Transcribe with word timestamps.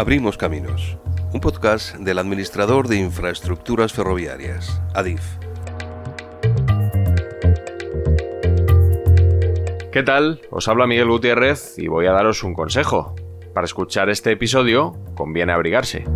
Abrimos 0.00 0.38
Caminos, 0.38 0.96
un 1.30 1.42
podcast 1.42 1.94
del 1.96 2.18
administrador 2.18 2.88
de 2.88 2.96
infraestructuras 2.96 3.92
ferroviarias, 3.92 4.80
ADIF. 4.94 5.20
¿Qué 9.92 10.02
tal? 10.02 10.40
Os 10.50 10.68
habla 10.68 10.86
Miguel 10.86 11.10
Gutiérrez 11.10 11.78
y 11.78 11.88
voy 11.88 12.06
a 12.06 12.12
daros 12.12 12.42
un 12.44 12.54
consejo. 12.54 13.14
Para 13.52 13.66
escuchar 13.66 14.08
este 14.08 14.32
episodio 14.32 14.96
conviene 15.14 15.52
abrigarse. 15.52 16.06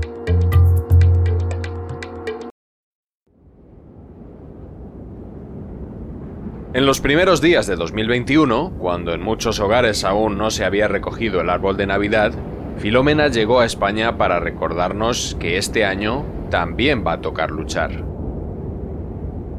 En 6.73 6.87
los 6.87 7.03
primeros 7.03 7.43
días 7.43 7.67
de 7.67 7.77
2021, 7.77 8.79
cuando 8.79 9.13
en 9.13 9.21
muchos 9.21 9.61
hogares 9.61 10.05
aún 10.05 10.39
no 10.39 10.51
se 10.51 10.65
había 10.65 10.89
recogido 10.89 11.43
el 11.43 11.51
árbol 11.51 11.77
de 11.77 11.87
Navidad, 11.87 12.33
Filomena 12.79 13.29
llegó 13.29 13.61
a 13.61 13.65
España 13.65 14.19
para 14.19 14.41
recordarnos 14.41 15.37
que 15.41 15.57
este 15.57 15.85
año 15.85 16.25
también 16.51 17.05
va 17.07 17.15
a 17.15 17.21
tocar 17.21 17.51
luchar. 17.51 18.05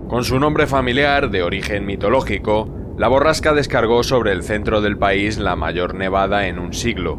Con 0.08 0.24
su 0.24 0.40
nombre 0.40 0.68
familiar, 0.68 1.32
de 1.32 1.42
origen 1.42 1.86
mitológico, 1.86 2.70
la 2.98 3.08
borrasca 3.08 3.54
descargó 3.54 4.04
sobre 4.04 4.32
el 4.32 4.44
centro 4.44 4.82
del 4.82 4.98
país 4.98 5.38
la 5.38 5.56
mayor 5.56 5.96
nevada 5.96 6.48
en 6.48 6.60
un 6.60 6.74
siglo. 6.74 7.18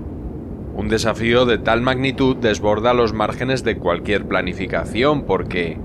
Un 0.75 0.89
desafío 0.89 1.47
de 1.47 1.59
tal 1.59 1.83
magnitud 1.83 2.37
desborda 2.37 2.95
los 2.95 3.13
márgenes 3.13 3.65
de 3.65 3.79
cualquier 3.79 4.29
planificación 4.29 5.25
porque 5.25 5.79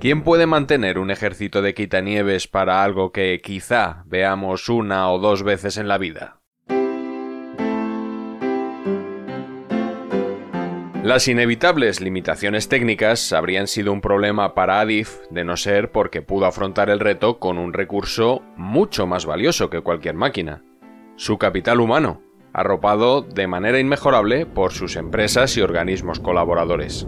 ¿quién 0.00 0.22
puede 0.22 0.46
mantener 0.46 0.98
un 0.98 1.10
ejército 1.10 1.62
de 1.62 1.74
quitanieves 1.74 2.48
para 2.48 2.82
algo 2.82 3.12
que 3.12 3.40
quizá 3.42 4.02
veamos 4.06 4.68
una 4.68 5.10
o 5.10 5.18
dos 5.18 5.42
veces 5.42 5.76
en 5.76 5.88
la 5.88 5.98
vida? 5.98 6.39
Las 11.02 11.28
inevitables 11.28 12.02
limitaciones 12.02 12.68
técnicas 12.68 13.32
habrían 13.32 13.68
sido 13.68 13.90
un 13.90 14.02
problema 14.02 14.54
para 14.54 14.80
Adif 14.80 15.16
de 15.30 15.44
no 15.44 15.56
ser 15.56 15.90
porque 15.90 16.20
pudo 16.20 16.44
afrontar 16.44 16.90
el 16.90 17.00
reto 17.00 17.38
con 17.38 17.56
un 17.56 17.72
recurso 17.72 18.42
mucho 18.54 19.06
más 19.06 19.24
valioso 19.24 19.70
que 19.70 19.80
cualquier 19.80 20.14
máquina, 20.14 20.62
su 21.16 21.38
capital 21.38 21.80
humano, 21.80 22.20
arropado 22.52 23.22
de 23.22 23.46
manera 23.46 23.80
inmejorable 23.80 24.44
por 24.44 24.72
sus 24.72 24.96
empresas 24.96 25.56
y 25.56 25.62
organismos 25.62 26.20
colaboradores. 26.20 27.06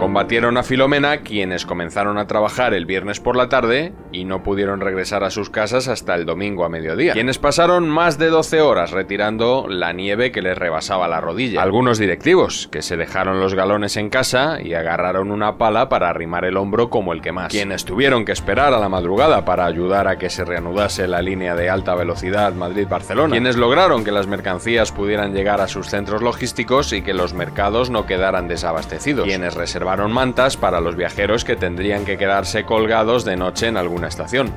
Combatieron 0.00 0.56
a 0.56 0.62
Filomena 0.62 1.18
quienes 1.18 1.66
comenzaron 1.66 2.16
a 2.16 2.26
trabajar 2.26 2.72
el 2.72 2.86
viernes 2.86 3.20
por 3.20 3.36
la 3.36 3.50
tarde 3.50 3.92
y 4.12 4.24
no 4.24 4.42
pudieron 4.42 4.80
regresar 4.80 5.24
a 5.24 5.30
sus 5.30 5.50
casas 5.50 5.88
hasta 5.88 6.14
el 6.14 6.24
domingo 6.24 6.64
a 6.64 6.70
mediodía, 6.70 7.12
quienes 7.12 7.36
pasaron 7.36 7.86
más 7.86 8.16
de 8.16 8.28
12 8.28 8.62
horas 8.62 8.92
retirando 8.92 9.66
la 9.68 9.92
nieve 9.92 10.32
que 10.32 10.40
les 10.40 10.56
rebasaba 10.56 11.06
la 11.06 11.20
rodilla. 11.20 11.60
Algunos 11.60 11.98
directivos, 11.98 12.66
que 12.72 12.80
se 12.80 12.96
dejaron 12.96 13.40
los 13.40 13.54
galones 13.54 13.98
en 13.98 14.08
casa 14.08 14.62
y 14.62 14.72
agarraron 14.72 15.30
una 15.30 15.58
pala 15.58 15.90
para 15.90 16.08
arrimar 16.08 16.46
el 16.46 16.56
hombro 16.56 16.88
como 16.88 17.12
el 17.12 17.20
que 17.20 17.32
más, 17.32 17.52
quienes 17.52 17.84
tuvieron 17.84 18.24
que 18.24 18.32
esperar 18.32 18.72
a 18.72 18.80
la 18.80 18.88
madrugada 18.88 19.44
para 19.44 19.66
ayudar 19.66 20.08
a 20.08 20.16
que 20.16 20.30
se 20.30 20.46
reanudase 20.46 21.08
la 21.08 21.20
línea 21.20 21.54
de 21.54 21.68
alta 21.68 21.94
velocidad 21.94 22.54
Madrid-Barcelona, 22.54 23.32
quienes 23.32 23.56
lograron 23.56 24.02
que 24.02 24.12
las 24.12 24.26
mercancías 24.26 24.92
pudieran 24.92 25.34
llegar 25.34 25.60
a 25.60 25.68
sus 25.68 25.90
centros 25.90 26.22
logísticos 26.22 26.94
y 26.94 27.02
que 27.02 27.12
los 27.12 27.34
mercados 27.34 27.90
no 27.90 28.06
quedaran 28.06 28.48
desabastecidos, 28.48 29.26
quienes 29.26 29.52
reservaron 29.52 29.89
mantas 30.12 30.56
para 30.56 30.80
los 30.80 30.96
viajeros 30.96 31.44
que 31.44 31.56
tendrían 31.56 32.04
que 32.04 32.16
quedarse 32.16 32.64
colgados 32.64 33.24
de 33.24 33.36
noche 33.36 33.66
en 33.66 33.76
alguna 33.76 34.08
estación. 34.08 34.52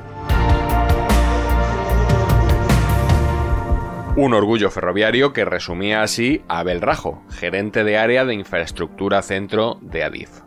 Un 4.16 4.36
orgullo 4.36 4.70
ferroviario 4.70 5.34
que 5.34 5.44
resumía 5.44 6.04
así 6.04 6.44
Abel 6.48 6.82
Rajo, 6.82 7.24
gerente 7.32 7.84
de 7.84 7.98
área 7.98 8.26
de 8.26 8.36
infraestructura 8.36 9.24
centro 9.24 9.80
de 9.82 10.04
Adif. 10.04 10.43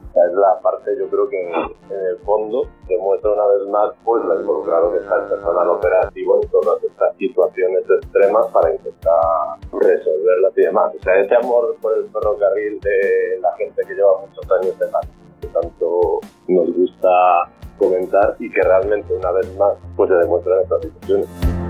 Yo 0.98 1.08
creo 1.08 1.28
que 1.28 1.42
en, 1.42 1.54
el 1.54 2.18
fondo 2.24 2.68
demuestra 2.88 3.32
una 3.32 3.46
vez 3.46 3.68
más 3.68 3.92
pues 4.04 4.24
la 4.24 4.36
involucrado 4.36 4.92
que 4.92 4.98
está 4.98 5.16
el 5.16 5.28
personal 5.28 5.68
operativo 5.70 6.40
en 6.42 6.48
todas 6.48 6.82
estas 6.84 7.16
situaciones 7.16 7.82
extremas 7.90 8.46
para 8.48 8.72
intentar 8.72 9.58
resolverlas 9.72 10.52
y 10.56 10.62
demás. 10.62 10.92
O 10.98 11.02
sea, 11.02 11.16
ese 11.16 11.34
amor 11.36 11.76
por 11.80 11.96
el 11.96 12.08
ferrocarril 12.10 12.80
de 12.80 13.38
la 13.40 13.52
gente 13.56 13.82
que 13.86 13.94
lleva 13.94 14.20
muchos 14.20 14.50
años 14.50 14.78
de 14.78 14.90
más, 14.90 15.06
que 15.40 15.46
tanto 15.48 16.20
nos 16.48 16.76
gusta 16.76 17.50
comentar 17.78 18.36
y 18.38 18.50
que 18.50 18.62
realmente 18.62 19.12
una 19.12 19.32
vez 19.32 19.56
más 19.56 19.74
pues 19.96 20.08
se 20.08 20.16
demuestra 20.16 20.56
en 20.56 20.62
estas 20.62 20.82
situaciones. 20.82 21.65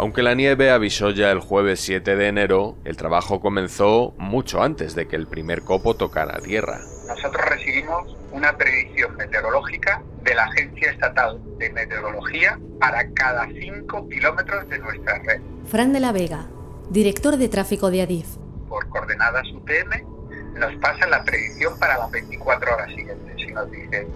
Aunque 0.00 0.22
la 0.22 0.32
nieve 0.32 0.70
avisó 0.70 1.10
ya 1.10 1.30
el 1.30 1.40
jueves 1.40 1.78
7 1.80 2.16
de 2.16 2.28
enero, 2.28 2.74
el 2.86 2.96
trabajo 2.96 3.38
comenzó 3.38 4.14
mucho 4.16 4.62
antes 4.62 4.94
de 4.94 5.06
que 5.06 5.14
el 5.14 5.26
primer 5.26 5.60
copo 5.60 5.94
tocara 5.94 6.40
tierra. 6.40 6.80
Nosotros 7.06 7.44
recibimos 7.50 8.16
una 8.32 8.56
predicción 8.56 9.14
meteorológica 9.16 10.02
de 10.22 10.34
la 10.34 10.44
Agencia 10.44 10.92
Estatal 10.92 11.38
de 11.58 11.68
Meteorología 11.68 12.58
para 12.80 13.10
cada 13.10 13.46
5 13.46 14.08
kilómetros 14.08 14.66
de 14.70 14.78
nuestra 14.78 15.18
red. 15.18 15.42
Fran 15.66 15.92
de 15.92 16.00
la 16.00 16.12
Vega, 16.12 16.46
director 16.88 17.36
de 17.36 17.50
tráfico 17.50 17.90
de 17.90 18.00
Adif. 18.00 18.38
Por 18.70 18.88
coordenadas 18.88 19.46
UTM 19.52 20.58
nos 20.58 20.74
pasa 20.76 21.06
la 21.08 21.22
predicción 21.24 21.78
para 21.78 21.98
las 21.98 22.10
24 22.10 22.74
horas 22.74 22.88
siguientes 22.88 23.36
y 23.36 23.52
nos 23.52 23.70
dice, 23.70 24.06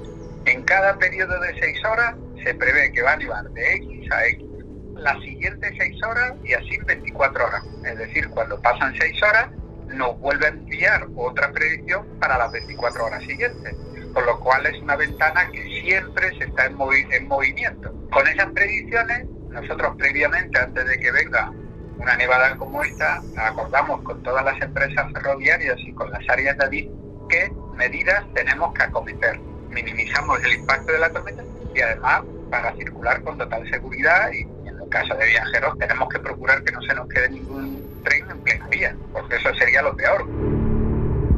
en 0.47 0.63
cada 0.63 0.97
periodo 0.97 1.39
de 1.41 1.61
6 1.61 1.85
horas 1.85 2.15
se 2.43 2.55
prevé 2.55 2.91
que 2.91 3.03
va 3.03 3.13
a 3.13 3.17
llevar 3.19 3.51
de 3.51 3.75
X 3.75 4.11
a 4.11 4.27
X 4.29 4.54
las 4.97 5.21
siguientes 5.23 5.73
6 5.79 6.03
horas 6.03 6.35
y 6.45 6.55
así 6.55 6.79
24 6.87 7.47
horas. 7.47 7.63
Es 7.85 7.99
decir, 7.99 8.29
cuando 8.31 8.61
pasan 8.61 8.95
6 8.99 9.23
horas, 9.23 9.49
nos 9.87 10.19
vuelve 10.19 10.47
a 10.47 10.49
enviar 10.51 11.07
otra 11.17 11.53
predicción 11.53 12.07
para 12.21 12.39
las 12.39 12.53
24 12.53 13.05
horas 13.05 13.23
siguientes. 13.25 13.75
Con 14.13 14.27
lo 14.27 14.39
cual 14.41 14.65
es 14.67 14.81
una 14.81 14.97
ventana 14.97 15.51
que 15.51 15.63
siempre 15.83 16.37
se 16.39 16.45
está 16.45 16.67
en, 16.67 16.77
en 17.13 17.29
movimiento. 17.29 17.93
Con 18.11 18.27
esas 18.29 18.51
predicciones, 18.53 19.27
nosotros 19.51 19.97
previamente, 19.99 20.59
antes 20.59 20.87
de 20.87 20.99
que 21.01 21.11
venga 21.11 21.53
una 21.99 22.17
nevada 22.17 22.57
como 22.57 22.83
esta, 22.83 23.23
acordamos 23.37 24.03
con 24.03 24.23
todas 24.23 24.45
las 24.45 24.61
empresas 24.61 25.13
ferroviarias 25.13 25.77
y 25.79 25.93
con 25.93 26.11
las 26.11 26.29
áreas 26.29 26.57
de 26.59 26.65
ADIF 26.65 26.89
qué 27.29 27.53
medidas 27.77 28.25
tenemos 28.35 28.73
que 28.75 28.83
acometer. 28.83 29.39
Minimizamos 29.71 30.43
el 30.45 30.55
impacto 30.55 30.93
de 30.93 30.99
la 30.99 31.11
tormenta 31.11 31.43
y 31.75 31.81
además 31.81 32.23
para 32.51 32.75
circular 32.77 33.23
con 33.23 33.39
total 33.39 33.69
seguridad 33.71 34.31
y 34.33 34.47
caso 34.95 35.15
de 35.17 35.27
viajeros 35.27 35.77
tenemos 35.77 36.09
que 36.09 36.21
procurar 36.21 36.63
que 36.63 36.71
no 36.71 36.81
se 36.83 36.95
nos 36.95 37.09
quede 37.09 37.29
ningún 37.31 37.83
tren 38.05 38.31
en 38.31 38.39
plena 38.39 38.69
vía, 38.69 38.97
porque 39.13 39.37
eso 39.37 39.49
sería 39.59 39.83
lo 39.83 39.97
peor. 39.97 40.25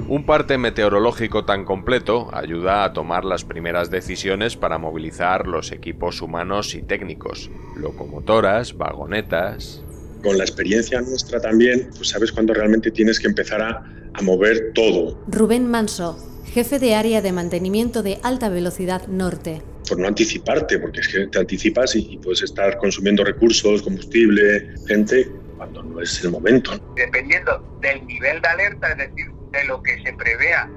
Un 0.09 0.25
parte 0.27 0.59
meteorológico 0.59 1.47
tan 1.47 1.65
completo 1.65 2.29
ayuda 2.33 2.85
a 2.85 2.93
tomar 2.93 3.25
las 3.25 3.45
primeras 3.45 3.91
decisiones 3.91 4.57
para 4.57 4.77
movilizar 4.79 5.47
los 5.47 5.73
equipos 5.73 6.21
humanos 6.21 6.75
y 6.75 6.83
técnicos, 6.83 7.51
locomotoras, 7.77 8.77
vagonetas. 8.77 9.83
Con 10.23 10.37
la 10.37 10.45
experiencia 10.45 11.01
nuestra 11.01 11.41
también, 11.41 11.89
pues 11.97 12.11
sabes 12.11 12.31
cuándo 12.33 12.53
realmente 12.53 12.91
tienes 12.91 13.19
que 13.19 13.27
empezar 13.27 13.63
a, 13.63 13.85
a 14.13 14.23
mover 14.23 14.73
todo. 14.75 15.19
Rubén 15.29 15.67
Manso, 15.67 16.19
jefe 16.53 16.79
de 16.79 16.95
área 16.95 17.23
de 17.23 17.33
mantenimiento 17.33 18.03
de 18.03 18.21
alta 18.23 18.51
velocidad 18.51 19.07
norte 19.09 19.63
por 19.89 19.99
no 19.99 20.09
anticiparte, 20.09 20.79
porque 20.79 21.01
es 21.01 21.09
que 21.09 21.27
te 21.27 21.39
anticipas 21.39 21.95
y, 21.97 22.19
puedes 22.19 22.43
estar 22.43 22.77
consumiendo 22.79 23.25
recursos, 23.25 23.83
combustible, 23.83 24.75
gente, 24.87 25.31
cuando 25.57 25.83
no 25.83 26.01
es 26.01 26.23
el 26.25 26.31
momento. 26.31 26.73
Dependiendo 26.95 27.79
del 27.81 28.07
nivel 28.07 28.41
de 28.43 28.49
alerta, 28.49 28.91
es 28.93 28.99
decir, 28.99 29.27
de 29.53 29.65
lo 29.65 29.83
que 29.83 30.03
se 30.03 30.13
prevea 30.13 30.69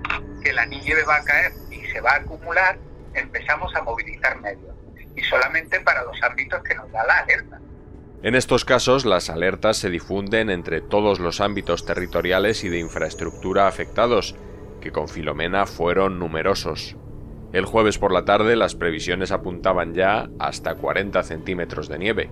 que 0.43 0.53
la 0.53 0.65
nieve 0.65 1.03
va 1.07 1.17
a 1.17 1.23
caer 1.23 1.51
y 1.71 1.85
se 1.91 1.99
va 2.01 2.11
a 2.11 2.15
acumular, 2.17 2.77
empezamos 3.13 3.75
a 3.75 3.81
movilizar 3.81 4.39
medios. 4.41 4.75
Y 5.15 5.23
solamente 5.23 5.79
para 5.81 6.03
los 6.03 6.21
ámbitos 6.23 6.63
que 6.63 6.75
nos 6.75 6.91
da 6.91 7.05
la 7.05 7.17
alerta. 7.19 7.59
En 8.21 8.35
estos 8.35 8.65
casos, 8.65 9.05
las 9.05 9.29
alertas 9.29 9.77
se 9.77 9.89
difunden 9.89 10.49
entre 10.49 10.81
todos 10.81 11.19
los 11.19 11.39
ámbitos 11.39 11.85
territoriales 11.85 12.63
y 12.63 12.69
de 12.69 12.79
infraestructura 12.79 13.67
afectados, 13.67 14.35
que 14.81 14.91
con 14.91 15.07
Filomena 15.07 15.65
fueron 15.65 16.19
numerosos. 16.19 16.97
El 17.51 17.65
jueves 17.65 17.97
por 17.97 18.11
la 18.11 18.25
tarde 18.25 18.55
las 18.55 18.75
previsiones 18.75 19.31
apuntaban 19.31 19.93
ya 19.93 20.29
hasta 20.37 20.75
40 20.75 21.23
centímetros 21.23 21.89
de 21.89 21.97
nieve, 21.97 22.29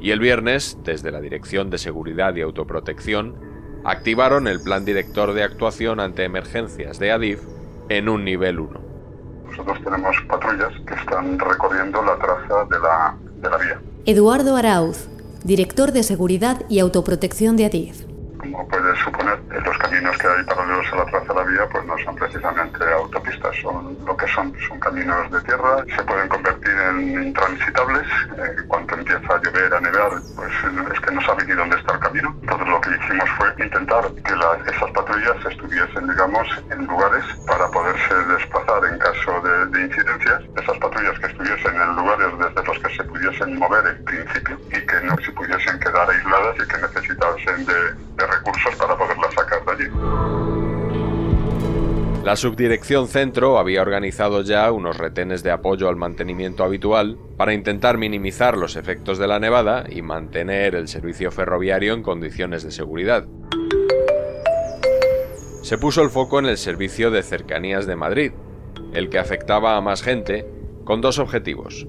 y 0.00 0.10
el 0.10 0.18
viernes, 0.18 0.78
desde 0.82 1.12
la 1.12 1.20
Dirección 1.20 1.70
de 1.70 1.78
Seguridad 1.78 2.34
y 2.34 2.40
Autoprotección, 2.40 3.36
activaron 3.84 4.48
el 4.48 4.60
Plan 4.60 4.84
Director 4.84 5.34
de 5.34 5.44
Actuación 5.44 6.00
ante 6.00 6.24
Emergencias 6.24 6.98
de 6.98 7.12
ADIF 7.12 7.42
en 7.88 8.08
un 8.08 8.24
nivel 8.24 8.58
1. 8.60 8.80
Nosotros 9.50 9.78
tenemos 9.84 10.16
patrullas 10.28 10.72
que 10.86 10.94
están 10.94 11.38
recorriendo 11.38 12.02
la 12.02 12.16
traza 12.16 12.64
de 12.64 12.78
la, 12.78 13.16
de 13.36 13.50
la 13.50 13.56
vía. 13.58 13.80
Eduardo 14.06 14.56
Arauz, 14.56 15.08
director 15.44 15.92
de 15.92 16.02
Seguridad 16.02 16.62
y 16.68 16.78
Autoprotección 16.78 17.56
de 17.56 17.66
ADIF. 17.66 18.09
Como 18.40 18.66
puedes 18.68 18.98
suponer, 19.00 19.38
los 19.64 19.78
caminos 19.78 20.16
que 20.16 20.26
hay 20.26 20.42
paralelos 20.44 20.92
a 20.92 20.96
la 20.96 21.04
traza 21.06 21.32
de 21.32 21.34
la 21.34 21.44
vía 21.44 21.68
pues 21.70 21.84
no 21.84 21.98
son 21.98 22.16
precisamente 22.16 22.84
autopistas, 22.92 23.56
son 23.60 23.98
lo 24.06 24.16
que 24.16 24.26
son, 24.28 24.54
son 24.66 24.80
caminos 24.80 25.30
de 25.30 25.40
tierra, 25.42 25.84
se 25.94 26.02
pueden 26.04 26.28
convertir 26.28 26.72
en 26.72 27.22
intransitables, 27.26 28.06
eh, 28.38 28.62
cuando 28.66 28.94
empieza 28.94 29.34
a 29.34 29.42
llover, 29.42 29.74
a 29.74 29.80
nevar, 29.80 30.12
pues 30.34 30.52
es 30.92 31.00
que 31.00 31.12
no 31.12 31.20
sabes 31.22 31.46
ni 31.46 31.54
dónde 31.54 31.76
está 31.76 31.94
el 31.94 32.00
camino. 32.00 32.34
Entonces 32.40 32.68
lo 32.68 32.80
que 32.80 32.90
hicimos 32.90 33.30
fue 33.36 33.64
intentar 33.64 34.04
que 34.24 34.70
esas 34.70 34.90
patrullas 34.92 35.36
estuviesen, 35.44 36.08
digamos, 36.08 36.48
en 36.70 36.86
lugares 36.86 37.24
para 37.46 37.68
poderse 37.68 38.14
desplazar 38.14 38.84
en 38.90 38.98
caso 38.98 39.40
de, 39.42 39.66
de 39.66 39.86
incidencias, 39.86 40.42
esas 40.56 40.78
patrullas 40.78 41.18
que 41.18 41.26
estuviesen 41.26 41.74
en 41.74 41.96
lugares 41.96 42.28
desde 42.38 42.66
los 42.66 42.78
que 42.78 42.96
se 42.96 43.04
pudiesen 43.04 43.58
mover 43.58 43.86
en 43.86 44.04
principio 44.04 44.58
y 44.68 44.86
que 44.86 45.00
no 45.02 45.16
se 45.24 45.32
pudiesen 45.32 45.78
quedar 45.80 46.08
aisladas 46.08 46.56
y 46.56 46.68
que 46.68 46.78
necesitasen 46.78 47.66
de, 47.66 48.09
La 52.30 52.36
subdirección 52.36 53.08
Centro 53.08 53.58
había 53.58 53.82
organizado 53.82 54.42
ya 54.42 54.70
unos 54.70 54.98
retenes 54.98 55.42
de 55.42 55.50
apoyo 55.50 55.88
al 55.88 55.96
mantenimiento 55.96 56.62
habitual 56.62 57.18
para 57.36 57.54
intentar 57.54 57.98
minimizar 57.98 58.56
los 58.56 58.76
efectos 58.76 59.18
de 59.18 59.26
la 59.26 59.40
nevada 59.40 59.84
y 59.90 60.00
mantener 60.00 60.76
el 60.76 60.86
servicio 60.86 61.32
ferroviario 61.32 61.92
en 61.92 62.04
condiciones 62.04 62.62
de 62.62 62.70
seguridad. 62.70 63.26
Se 65.62 65.76
puso 65.76 66.02
el 66.02 66.10
foco 66.10 66.38
en 66.38 66.46
el 66.46 66.56
servicio 66.56 67.10
de 67.10 67.24
cercanías 67.24 67.84
de 67.86 67.96
Madrid, 67.96 68.30
el 68.92 69.10
que 69.10 69.18
afectaba 69.18 69.76
a 69.76 69.80
más 69.80 70.00
gente, 70.00 70.46
con 70.84 71.00
dos 71.00 71.18
objetivos, 71.18 71.88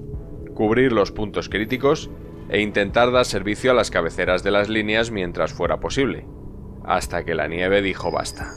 cubrir 0.54 0.90
los 0.90 1.12
puntos 1.12 1.48
críticos 1.48 2.10
e 2.48 2.60
intentar 2.60 3.12
dar 3.12 3.26
servicio 3.26 3.70
a 3.70 3.74
las 3.74 3.92
cabeceras 3.92 4.42
de 4.42 4.50
las 4.50 4.68
líneas 4.68 5.12
mientras 5.12 5.52
fuera 5.52 5.78
posible, 5.78 6.26
hasta 6.84 7.24
que 7.24 7.36
la 7.36 7.46
nieve 7.46 7.80
dijo 7.80 8.10
basta. 8.10 8.52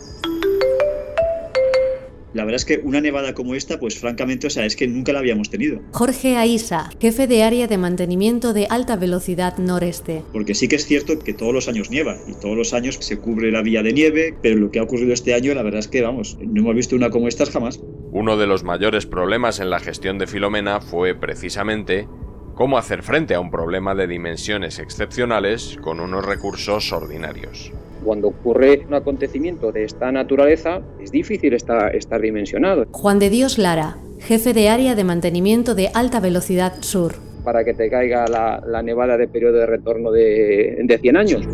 La 2.36 2.44
verdad 2.44 2.58
es 2.58 2.66
que 2.66 2.82
una 2.84 3.00
nevada 3.00 3.34
como 3.34 3.56
esta, 3.56 3.80
pues 3.80 3.98
francamente, 3.98 4.48
o 4.48 4.50
sea, 4.50 4.66
es 4.66 4.76
que 4.76 4.90
nunca 4.90 5.14
la 5.14 5.20
habíamos 5.20 5.50
tenido. 5.50 5.80
Jorge 5.94 6.36
Aisa, 6.36 6.90
jefe 7.00 7.28
de 7.28 7.44
área 7.44 7.68
de 7.68 7.78
mantenimiento 7.78 8.52
de 8.52 8.68
alta 8.70 8.98
velocidad 8.98 9.58
noreste. 9.58 10.22
Porque 10.34 10.54
sí 10.54 10.68
que 10.68 10.76
es 10.76 10.86
cierto 10.86 11.18
que 11.18 11.34
todos 11.34 11.54
los 11.54 11.70
años 11.70 11.90
nieva 11.90 12.18
y 12.28 12.34
todos 12.34 12.58
los 12.58 12.74
años 12.74 12.98
se 13.00 13.20
cubre 13.20 13.54
la 13.54 13.62
vía 13.62 13.84
de 13.84 13.94
nieve, 13.94 14.36
pero 14.42 14.58
lo 14.58 14.70
que 14.70 14.80
ha 14.80 14.84
ocurrido 14.84 15.14
este 15.14 15.34
año, 15.34 15.54
la 15.54 15.64
verdad 15.64 15.80
es 15.80 15.88
que, 15.88 16.02
vamos, 16.02 16.38
no 16.42 16.60
hemos 16.60 16.76
visto 16.76 16.98
una 16.98 17.10
como 17.10 17.30
estas 17.30 17.52
jamás. 17.52 17.80
Uno 18.12 18.36
de 18.36 18.48
los 18.48 18.66
mayores 18.66 19.06
problemas 19.06 19.62
en 19.62 19.70
la 19.70 19.80
gestión 19.80 20.18
de 20.18 20.28
Filomena 20.28 20.82
fue 20.82 21.16
precisamente 21.16 22.06
cómo 22.56 22.78
hacer 22.78 23.04
frente 23.04 23.36
a 23.36 23.40
un 23.40 23.52
problema 23.52 23.94
de 23.94 24.08
dimensiones 24.08 24.80
excepcionales 24.80 25.78
con 25.82 26.00
unos 26.00 26.26
recursos 26.26 26.92
ordinarios. 26.92 27.72
Cuando 28.04 28.30
ocurre 28.30 28.86
un 28.88 28.94
acontecimiento 28.94 29.72
de 29.72 29.84
esta 29.84 30.12
naturaleza, 30.12 30.82
es 31.02 31.12
difícil 31.12 31.54
estar, 31.54 31.92
dimensionado. 32.22 32.86
Juan 32.92 33.20
de 33.20 33.30
Dios 33.30 33.58
Lara, 33.58 33.98
jefe 34.20 34.54
de 34.54 34.70
área 34.70 34.96
de 34.96 35.04
mantenimiento 35.04 35.76
de 35.76 35.90
alta 35.94 36.20
velocidad 36.20 36.82
sur. 36.82 37.14
Para 37.44 37.64
que 37.64 37.74
te 37.74 37.90
caiga 37.90 38.26
la, 38.28 38.82
nevada 38.82 39.18
de 39.18 39.28
periodo 39.28 39.58
de 39.58 39.66
retorno 39.66 40.12
de, 40.12 40.78
de 40.84 40.98
100 40.98 41.18
años. 41.18 41.48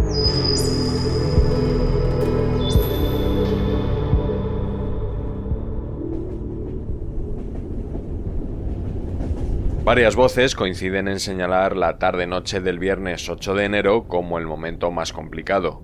Varias 9.83 10.15
voces 10.15 10.53
coinciden 10.53 11.07
en 11.07 11.19
señalar 11.19 11.75
la 11.75 11.97
tarde-noche 11.97 12.59
del 12.61 12.77
viernes 12.77 13.27
8 13.27 13.55
de 13.55 13.65
enero 13.65 14.07
como 14.07 14.37
el 14.37 14.45
momento 14.45 14.91
más 14.91 15.11
complicado. 15.11 15.83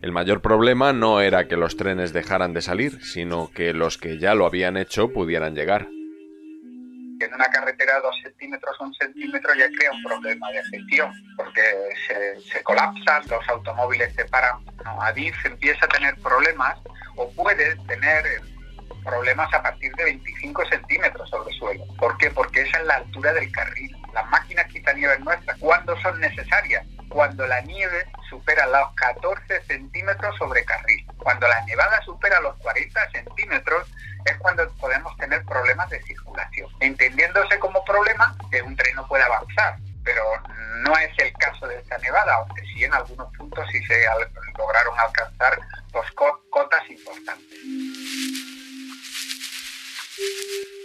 El 0.00 0.12
mayor 0.12 0.40
problema 0.40 0.92
no 0.92 1.20
era 1.20 1.48
que 1.48 1.56
los 1.56 1.76
trenes 1.76 2.12
dejaran 2.12 2.54
de 2.54 2.62
salir, 2.62 3.02
sino 3.02 3.50
que 3.50 3.74
los 3.74 3.98
que 3.98 4.18
ya 4.18 4.36
lo 4.36 4.46
habían 4.46 4.76
hecho 4.76 5.12
pudieran 5.12 5.56
llegar. 5.56 5.88
En 7.20 7.34
una 7.34 7.46
carretera 7.46 7.96
de 7.96 8.00
2 8.02 8.14
centímetros 8.22 8.80
un 8.80 8.94
centímetro 8.94 9.52
ya 9.58 9.68
crea 9.76 9.90
un 9.90 10.02
problema 10.04 10.48
de 10.52 10.62
gestión, 10.62 11.12
porque 11.36 11.60
se, 12.52 12.62
colapsan, 12.62 13.24
los 13.28 13.48
automóviles 13.48 14.14
se 14.14 14.24
paran. 14.26 14.64
No, 14.84 15.02
Adif 15.02 15.34
empieza 15.44 15.84
a 15.86 15.88
tener 15.88 16.14
problemas 16.22 16.78
o 17.16 17.28
puede 17.32 17.74
tener 17.88 18.24
problemas 19.04 19.52
a 19.52 19.62
partir 19.62 19.92
de 19.94 20.04
25 20.04 20.66
centímetros 20.66 21.28
sobre 21.30 21.50
el 21.52 21.58
suelo. 21.58 21.84
¿Por 21.98 22.16
qué? 22.18 22.30
Porque 22.30 22.62
esa 22.62 22.78
es 22.78 22.84
la 22.84 22.96
altura 22.96 23.32
del 23.32 23.50
carril. 23.52 23.96
Las 24.12 24.28
máquinas 24.30 24.66
quitanieves 24.66 25.20
nuestras, 25.20 25.58
¿cuándo 25.58 25.98
son 26.00 26.18
necesarias? 26.20 26.84
Cuando 27.08 27.46
la 27.46 27.60
nieve 27.62 28.06
supera 28.28 28.66
los 28.66 28.94
14 28.94 29.62
centímetros 29.64 30.36
sobre 30.36 30.64
carril. 30.64 31.06
Cuando 31.18 31.48
la 31.48 31.64
nevada 31.64 32.00
supera 32.02 32.40
los 32.40 32.56
40 32.58 33.10
centímetros 33.10 33.88
es 34.24 34.36
cuando 34.38 34.68
podemos 34.74 35.16
tener 35.16 35.44
problemas 35.44 35.88
de 35.90 36.02
circulación. 36.02 36.70
Entendiéndose 36.80 37.58
como 37.58 37.84
problema 37.84 38.36
que 38.50 38.62
un 38.62 38.76
tren 38.76 38.94
no 38.96 39.06
puede 39.08 39.24
avanzar, 39.24 39.78
pero 40.04 40.22
no 40.84 40.96
es 40.98 41.10
el 41.18 41.32
caso 41.34 41.66
de 41.66 41.78
esta 41.78 41.98
nevada, 41.98 42.34
aunque 42.34 42.62
sí 42.62 42.84
en 42.84 42.94
algunos 42.94 43.34
puntos 43.36 43.66
sí 43.70 43.82
se 43.84 44.04
lograron 44.56 44.98
alcanzar 44.98 45.58
dos 45.92 46.06
cotas 46.50 46.90
importantes 46.90 47.58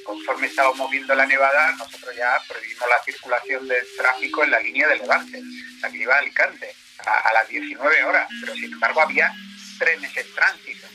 conforme 0.04 0.48
estábamos 0.48 0.78
moviendo 0.78 1.16
la 1.16 1.26
nevada, 1.26 1.72
nosotros 1.78 2.16
ya 2.16 2.38
prohibimos 2.48 2.88
la 2.90 3.04
circulación 3.04 3.68
del 3.68 3.84
tráfico 3.98 4.44
en 4.44 4.52
la 4.52 4.60
línea 4.60 4.88
de 4.88 4.98
Levante, 4.98 5.42
la 5.82 5.90
que 5.90 5.98
iba 5.98 6.16
a 6.16 6.20
Alicante, 6.20 6.76
a, 7.06 7.34
las 7.34 7.48
19 7.48 8.04
horas, 8.04 8.28
pero 8.42 8.54
sin 8.54 8.74
embargo 8.74 9.02
había 9.02 9.32
trenes 9.80 10.12
en 10.18 10.26
tránsito. 10.34 10.88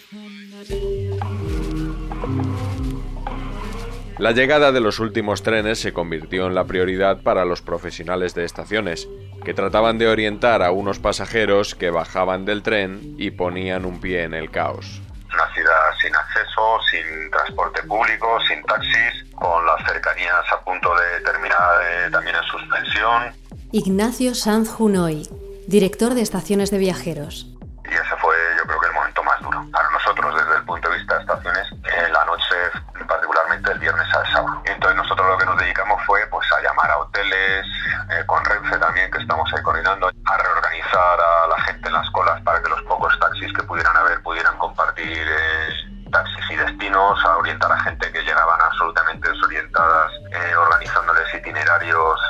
La 4.19 4.33
llegada 4.33 4.73
de 4.73 4.81
los 4.81 4.99
últimos 4.99 5.45
trenes 5.45 5.79
se 5.79 5.93
convirtió 5.93 6.49
en 6.49 6.55
la 6.55 6.65
prioridad 6.65 7.23
para 7.23 7.45
los 7.45 7.63
profesionales 7.63 8.35
de 8.35 8.45
estaciones, 8.45 9.09
que 9.45 9.55
trataban 9.55 9.99
de 9.99 10.09
orientar 10.09 10.63
a 10.63 10.73
unos 10.73 10.99
pasajeros 10.99 11.77
que 11.77 11.91
bajaban 11.91 12.45
del 12.45 12.63
tren 12.65 13.15
y 13.17 13.31
ponían 13.31 13.85
un 13.85 14.01
pie 14.01 14.25
en 14.25 14.35
el 14.35 14.51
caos 14.51 15.01
una 15.39 15.55
ciudad 15.55 15.95
sin 16.01 16.15
acceso, 16.17 16.81
sin 16.91 17.31
transporte 17.31 17.83
público, 17.85 18.41
sin 18.49 18.63
taxis, 18.65 19.25
con 19.37 19.65
las 19.67 19.85
cercanías 19.87 20.45
a 20.53 20.61
punto 20.63 20.93
de 20.97 21.21
terminar 21.21 21.81
eh, 21.83 22.11
también 22.11 22.35
en 22.35 22.43
suspensión. 22.43 23.33
Ignacio 23.71 24.35
Sanz 24.35 24.69
Junoy, 24.69 25.29
director 25.69 26.15
de 26.15 26.23
estaciones 26.23 26.71
de 26.71 26.79
viajeros. 26.79 27.47
Y 27.85 27.95
ese 27.95 28.17
fue 28.21 28.35
yo 28.59 28.65
creo 28.65 28.81
que 28.81 28.87
el 28.89 28.95
momento 28.95 29.23
más 29.23 29.41
duro 29.41 29.65
para 29.73 29.91
nosotros 29.91 30.35
desde 30.35 30.57
el 30.57 30.65
punto 30.65 30.91
de 30.91 30.99
vista 30.99 31.15
de 31.15 31.21
estaciones, 31.21 31.67
en 31.85 32.13
la 32.13 32.25
noche 32.25 32.55
particularmente 33.07 33.73
el 33.73 33.79
viernes 33.79 34.07
al 34.15 34.33
sábado. 34.33 34.63
Entonces 34.65 34.97
nosotros 34.97 35.27
lo 35.29 35.39
que 35.39 35.47
nos 35.47 35.57
dedicamos 35.59 36.03
fue 36.05 36.27
pues 36.27 36.47
a 36.53 36.61
llamar 36.63 36.91
a 36.91 36.99
hoteles, 36.99 37.67
eh, 38.11 38.25
con 38.27 38.45
Renfe 38.45 38.77
también 38.79 39.11
que 39.11 39.19
estamos 39.19 39.49
ahí 39.55 39.63
coordinando, 39.63 40.09
a 40.09 40.37
reorganizar 40.37 41.21
a 41.21 41.47
la 41.47 41.63
gente 41.63 41.87
en 41.89 41.95
las 41.95 42.11
colas 42.11 42.43
para 42.43 42.61
que 42.61 42.69
los 42.69 42.83
pocos 42.83 43.19
taxis 43.21 43.53
que 43.53 43.63
pudieran 43.63 43.97
haber 43.97 44.21
compartir 44.99 45.27
eh, 45.29 46.11
taxis 46.11 46.51
y 46.51 46.57
destinos, 46.57 47.25
a 47.25 47.37
orientar 47.37 47.71
a 47.71 47.81
gente 47.81 48.11
que 48.11 48.23
llegaban 48.23 48.61
absolutamente 48.61 49.29
desorientadas, 49.31 50.11
eh, 50.33 50.57
organizándoles 50.57 51.35
itinerarios 51.35 52.21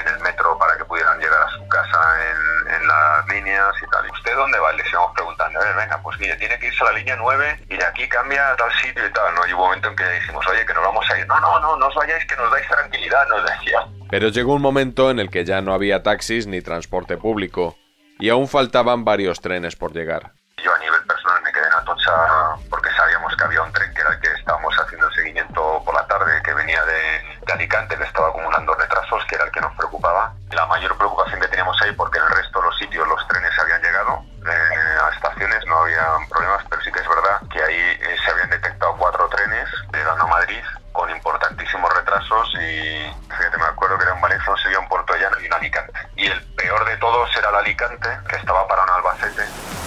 en 0.00 0.14
el 0.14 0.20
metro 0.20 0.58
para 0.58 0.76
que 0.76 0.84
pudieran 0.84 1.18
llegar 1.18 1.40
a 1.42 1.48
su 1.48 1.66
casa 1.68 1.98
en, 2.20 2.74
en 2.74 2.86
las 2.86 3.28
líneas 3.28 3.74
y 3.82 3.90
tal. 3.90 4.10
¿Usted 4.10 4.36
dónde 4.36 4.58
va? 4.58 4.72
Les 4.72 4.90
íbamos 4.90 5.12
preguntando, 5.14 5.60
a 5.60 5.64
ver, 5.64 5.76
venga, 5.76 6.00
pues 6.02 6.18
mire, 6.18 6.36
tiene 6.36 6.58
que 6.58 6.66
irse 6.66 6.82
a 6.82 6.92
la 6.92 6.98
línea 6.98 7.16
9 7.16 7.64
y 7.70 7.76
de 7.76 7.84
aquí 7.84 8.06
cambia 8.08 8.50
a 8.50 8.56
tal 8.56 8.70
sitio 8.82 9.06
y 9.06 9.12
tal, 9.12 9.34
¿no? 9.34 9.46
Y 9.46 9.54
hubo 9.54 9.62
un 9.62 9.68
momento 9.68 9.88
en 9.88 9.96
que 9.96 10.08
dijimos, 10.10 10.46
oye, 10.46 10.66
que 10.66 10.74
nos 10.74 10.84
vamos 10.84 11.10
a 11.10 11.18
ir. 11.18 11.26
No, 11.26 11.40
no, 11.40 11.58
no, 11.60 11.76
no 11.76 11.86
os 11.86 11.94
vayáis, 11.94 12.26
que 12.26 12.36
nos 12.36 12.50
dais 12.50 12.68
tranquilidad, 12.68 13.26
nos 13.28 13.44
decía. 13.44 13.80
Pero 14.10 14.28
llegó 14.28 14.54
un 14.54 14.62
momento 14.62 15.10
en 15.10 15.18
el 15.18 15.30
que 15.30 15.44
ya 15.44 15.62
no 15.62 15.72
había 15.72 16.02
taxis 16.02 16.46
ni 16.46 16.60
transporte 16.60 17.16
público, 17.16 17.78
y 18.18 18.28
aún 18.28 18.46
faltaban 18.46 19.04
varios 19.04 19.40
trenes 19.40 19.74
por 19.74 19.92
llegar. 19.94 20.32
Yo 20.62 20.72
a 20.72 20.78
nivel 20.78 21.02
personal 21.06 21.21
porque 22.68 22.90
sabíamos 22.92 23.34
que 23.36 23.44
había 23.44 23.62
un 23.62 23.72
tren 23.72 23.92
que 23.94 24.00
era 24.00 24.10
el 24.10 24.20
que 24.20 24.32
estábamos 24.32 24.74
haciendo 24.78 25.06
el 25.08 25.14
seguimiento 25.14 25.82
por 25.84 25.94
la 25.94 26.06
tarde, 26.06 26.42
que 26.42 26.54
venía 26.54 26.84
de, 26.84 27.32
Alicante, 27.52 27.96
que 27.96 28.04
estaba 28.04 28.28
acumulando 28.28 28.74
retrasos, 28.74 29.22
que 29.26 29.34
era 29.34 29.44
el 29.44 29.52
que 29.52 29.60
nos 29.60 29.74
preocupaba. 29.76 30.32
La 30.52 30.64
mayor 30.66 30.96
preocupación 30.96 31.38
que 31.38 31.48
teníamos 31.48 31.80
ahí, 31.82 31.92
porque 31.92 32.18
en 32.18 32.24
el 32.24 32.30
resto 32.30 32.60
de 32.60 32.66
los 32.66 32.78
sitios 32.78 33.06
los 33.06 33.28
trenes 33.28 33.58
habían 33.58 33.82
llegado 33.82 34.24
eh, 34.46 34.98
a 35.04 35.14
estaciones, 35.14 35.64
no 35.66 35.78
había 35.78 36.16
problemas, 36.30 36.64
pero 36.70 36.82
sí 36.82 36.90
que 36.90 37.00
es 37.00 37.08
verdad 37.08 37.40
que 37.50 37.62
ahí 37.62 37.98
eh, 38.00 38.16
se 38.24 38.30
habían 38.30 38.48
detectado 38.48 38.96
cuatro 38.96 39.28
trenes 39.28 39.68
llegando 39.92 40.24
a 40.24 40.28
Madrid 40.28 40.62
con 40.92 41.10
importantísimos 41.10 41.92
retrasos 41.94 42.54
y 42.54 43.14
fíjate, 43.28 43.58
me 43.58 43.64
acuerdo 43.64 43.98
que 43.98 44.04
era 44.04 44.14
un 44.14 44.20
Valencia, 44.20 44.50
un 44.50 44.58
Sevilla, 44.58 44.80
un 44.80 44.88
Puerto 44.88 45.14
Llano 45.16 45.40
y 45.40 45.46
un 45.46 45.52
Alicante. 45.52 45.92
Y 46.16 46.26
el 46.26 46.42
peor 46.54 46.84
de 46.86 46.96
todos 46.96 47.30
era 47.36 47.50
el 47.50 47.56
Alicante, 47.56 48.08
que 48.28 48.36
estaba 48.36 48.66
para 48.66 48.82
un 48.84 48.90
Albacete. 48.90 49.81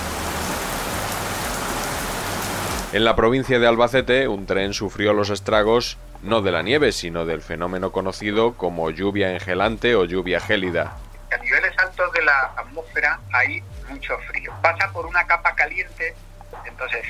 En 2.95 3.03
la 3.03 3.17
provincia 3.17 3.59
de 3.59 3.67
Albacete, 3.67 4.25
un 4.29 4.45
tren 4.45 4.73
sufrió 4.73 5.11
los 5.11 5.29
estragos 5.29 5.97
no 6.21 6.41
de 6.41 6.53
la 6.53 6.61
nieve, 6.61 6.93
sino 6.93 7.25
del 7.25 7.41
fenómeno 7.41 7.91
conocido 7.91 8.53
como 8.55 8.89
lluvia 8.89 9.33
engelante 9.33 9.95
o 9.95 10.05
lluvia 10.05 10.39
gélida. 10.39 10.95
A 11.29 11.37
niveles 11.43 11.77
altos 11.77 12.09
de 12.13 12.23
la 12.23 12.53
atmósfera 12.55 13.19
hay 13.33 13.61
mucho 13.89 14.17
frío. 14.19 14.53
Pasa 14.61 14.93
por 14.93 15.05
una 15.07 15.27
capa 15.27 15.53
caliente, 15.55 16.15
entonces 16.63 17.03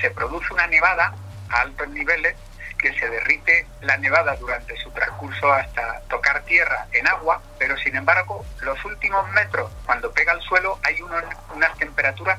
se 0.00 0.10
produce 0.12 0.54
una 0.54 0.68
nevada 0.68 1.12
a 1.50 1.62
altos 1.62 1.88
niveles 1.88 2.36
que 2.78 2.92
se 2.92 3.10
derrite 3.10 3.66
la 3.82 3.96
nevada 3.96 4.36
durante 4.36 4.76
su 4.76 4.90
transcurso 4.92 5.52
hasta 5.52 6.00
tocar 6.02 6.44
tierra 6.44 6.86
en 6.92 7.08
agua, 7.08 7.42
pero 7.58 7.76
sin 7.78 7.96
embargo 7.96 8.46
los 8.60 8.84
últimos 8.84 9.28
metros, 9.32 9.68
cuando 9.84 10.12
pega 10.12 10.30
al 10.30 10.42
suelo, 10.42 10.78
hay 10.84 11.02
unas 11.02 11.76
temperaturas 11.76 12.38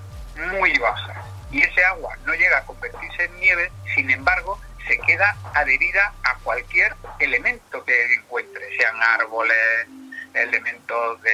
muy 0.50 0.78
bajas 0.78 1.25
y 1.56 1.62
ese 1.62 1.86
agua 1.86 2.18
no 2.26 2.34
llega 2.34 2.58
a 2.58 2.66
convertirse 2.66 3.24
en 3.24 3.40
nieve, 3.40 3.72
sin 3.96 4.12
embargo 4.12 4.60
se 4.86 5.00
queda 5.00 5.38
adherida 5.54 6.14
a 6.24 6.36
cualquier 6.40 6.94
elemento 7.20 7.84
que 7.86 8.14
encuentre, 8.14 8.78
sean 8.78 9.02
árboles, 9.02 9.88
elementos 10.34 11.22
de 11.22 11.32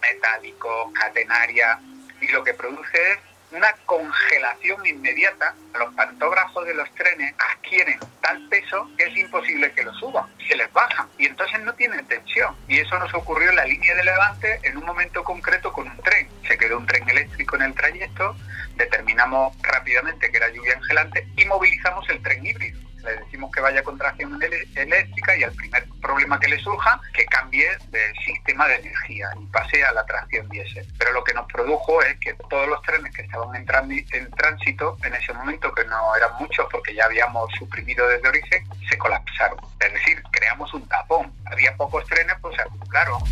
metálicos, 0.00 0.92
catenaria, 0.94 1.78
y 2.20 2.28
lo 2.32 2.42
que 2.42 2.52
produce 2.52 3.12
es 3.12 3.18
una 3.52 3.72
congelación 3.86 4.84
inmediata. 4.84 5.54
Los 5.78 5.94
pantógrafos 5.94 6.66
de 6.66 6.74
los 6.74 6.92
trenes 6.94 7.32
adquieren 7.38 8.00
tal 8.20 8.48
peso 8.48 8.90
que 8.96 9.04
es 9.04 9.16
imposible 9.16 9.72
que 9.72 9.84
lo 9.84 9.94
suban, 9.94 10.26
se 10.48 10.56
les 10.56 10.72
baja 10.72 11.06
y 11.16 11.26
entonces 11.26 11.60
no 11.60 11.74
tienen 11.74 12.04
tensión. 12.06 12.56
Y 12.66 12.80
eso 12.80 12.98
nos 12.98 13.14
ocurrió 13.14 13.50
en 13.50 13.56
la 13.56 13.66
línea 13.66 13.94
de 13.94 14.04
Levante 14.04 14.60
en 14.64 14.76
un 14.76 14.84
momento 14.84 15.22
concreto 15.22 15.72
con 15.72 15.88
un 15.88 15.96
tren. 15.98 16.28
Se 16.48 16.58
quedó 16.58 16.78
un 16.78 16.86
tren 16.86 17.08
eléctrico 17.08 17.56
en 17.56 17.62
el 17.62 17.74
trayecto, 17.74 18.36
determinamos 18.76 19.56
rápidamente 19.62 20.30
que 20.30 20.36
era 20.36 20.48
lluvia 20.48 20.74
angelante 20.76 21.26
y 21.36 21.44
movilizamos 21.44 22.08
el 22.10 22.22
tren 22.22 22.44
híbrido 22.44 22.80
le 23.04 23.16
decimos 23.16 23.50
que 23.52 23.60
vaya 23.60 23.82
con 23.82 23.98
tracción 23.98 24.38
eléctrica 24.42 25.36
y 25.36 25.42
al 25.42 25.52
primer 25.52 25.84
problema 26.00 26.38
que 26.38 26.48
le 26.48 26.58
surja, 26.58 27.00
que 27.12 27.24
cambie 27.26 27.68
de 27.88 28.12
sistema 28.24 28.66
de 28.68 28.76
energía 28.76 29.28
y 29.40 29.46
pase 29.46 29.84
a 29.84 29.92
la 29.92 30.04
tracción 30.04 30.48
diésel. 30.48 30.86
Pero 30.98 31.12
lo 31.12 31.24
que 31.24 31.34
nos 31.34 31.46
produjo 31.46 32.02
es 32.02 32.16
que 32.18 32.34
todos 32.48 32.68
los 32.68 32.80
trenes 32.82 33.14
que 33.14 33.22
estaban 33.22 33.54
en, 33.54 33.66
en 34.12 34.30
tránsito 34.32 34.96
en 35.04 35.14
ese 35.14 35.32
momento, 35.32 35.72
que 35.74 35.84
no 35.84 36.16
eran 36.16 36.30
muchos 36.38 36.66
porque 36.70 36.94
ya 36.94 37.04
habíamos 37.04 37.50
suprimido 37.58 38.06
desde 38.08 38.28
origen, 38.28 38.64
se 38.88 38.98
colapsaron. 38.98 39.58
Es 39.80 39.92
decir, 39.92 40.22
creamos 40.30 40.72
un 40.74 40.86
tapón. 40.88 41.32
Había 41.46 41.76
pocos 41.76 42.06
trenes, 42.06 42.36
pues 42.40 42.56
se 42.56 42.62
acumularon 42.62 43.22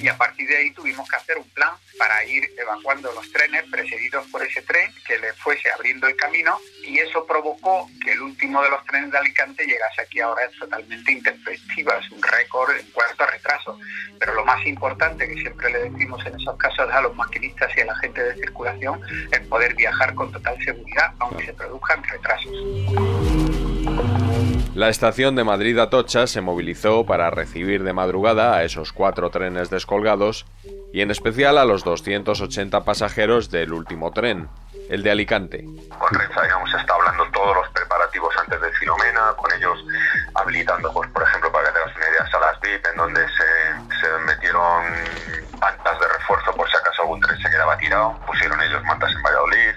y 0.00 0.08
a 0.08 0.16
partir 0.16 0.48
de 0.48 0.56
ahí 0.56 0.70
tuvimos 0.72 1.08
que 1.08 1.16
hacer 1.16 1.38
un 1.38 1.48
plan 1.50 1.72
para 1.98 2.24
ir 2.24 2.50
evacuando 2.58 3.12
los 3.12 3.30
trenes 3.32 3.64
precedidos 3.70 4.26
por 4.28 4.42
ese 4.42 4.62
tren 4.62 4.90
que 5.06 5.18
le 5.18 5.32
fuese 5.34 5.70
abriendo 5.70 6.06
el 6.06 6.16
camino 6.16 6.58
y 6.82 6.98
eso 6.98 7.26
provocó 7.26 7.88
que 8.02 8.12
el 8.12 8.22
último 8.22 8.62
de 8.62 8.70
los 8.70 8.84
trenes 8.84 9.10
de 9.10 9.18
Alicante 9.18 9.64
llegase 9.64 10.02
aquí 10.02 10.20
ahora 10.20 10.44
es 10.44 10.58
totalmente 10.58 11.12
intempestiva, 11.12 11.98
es 11.98 12.10
un 12.10 12.22
récord 12.22 12.76
en 12.76 12.86
cuarto 12.90 13.26
retraso. 13.26 13.78
Pero 14.18 14.34
lo 14.34 14.44
más 14.44 14.64
importante 14.66 15.26
que 15.26 15.34
siempre 15.34 15.70
le 15.70 15.90
decimos 15.90 16.24
en 16.26 16.40
esos 16.40 16.56
casos 16.56 16.90
a 16.90 17.00
los 17.00 17.14
maquinistas 17.14 17.70
y 17.76 17.80
a 17.80 17.86
la 17.86 17.96
gente 17.98 18.22
de 18.22 18.34
circulación 18.34 19.00
es 19.32 19.40
poder 19.48 19.74
viajar 19.74 20.14
con 20.14 20.30
total 20.32 20.56
seguridad 20.64 21.12
aunque 21.18 21.46
se 21.46 21.52
produzcan 21.52 22.02
retrasos. 22.04 23.43
La 24.74 24.88
estación 24.88 25.36
de 25.36 25.44
Madrid 25.44 25.78
Atocha 25.78 26.26
se 26.26 26.40
movilizó 26.40 27.06
para 27.06 27.30
recibir 27.30 27.84
de 27.84 27.92
madrugada 27.92 28.56
a 28.56 28.64
esos 28.64 28.92
cuatro 28.92 29.30
trenes 29.30 29.70
descolgados 29.70 30.46
y 30.92 31.00
en 31.00 31.12
especial 31.12 31.58
a 31.58 31.64
los 31.64 31.84
280 31.84 32.82
pasajeros 32.82 33.52
del 33.52 33.72
último 33.72 34.10
tren, 34.10 34.48
el 34.90 35.04
de 35.04 35.12
Alicante. 35.12 35.64
Con 35.96 36.18
Renfe 36.18 36.40
habíamos 36.40 36.74
estado 36.74 37.00
hablando 37.00 37.24
todos 37.32 37.54
los 37.54 37.68
preparativos 37.68 38.34
antes 38.36 38.60
de 38.60 38.72
Filomena, 38.72 39.32
con 39.36 39.52
ellos 39.52 39.78
habilitando, 40.34 40.92
pues, 40.92 41.08
por 41.10 41.22
ejemplo, 41.22 41.52
para 41.52 41.68
que 41.68 41.78
tengas 41.78 41.96
una 41.96 42.08
idea, 42.08 42.30
salas 42.32 42.60
VIP, 42.60 42.84
en 42.84 42.96
donde 42.96 43.20
se, 43.28 44.00
se 44.00 44.24
metieron 44.26 44.84
mantas 45.60 46.00
de 46.00 46.08
refuerzo 46.08 46.52
por 46.52 46.68
si 46.68 46.76
acaso 46.76 47.02
algún 47.02 47.20
tren 47.20 47.40
se 47.40 47.48
quedaba 47.48 47.76
tirado, 47.78 48.18
pusieron 48.26 48.60
ellos 48.60 48.82
mantas 48.82 49.12
en 49.12 49.22
Valladolid, 49.22 49.70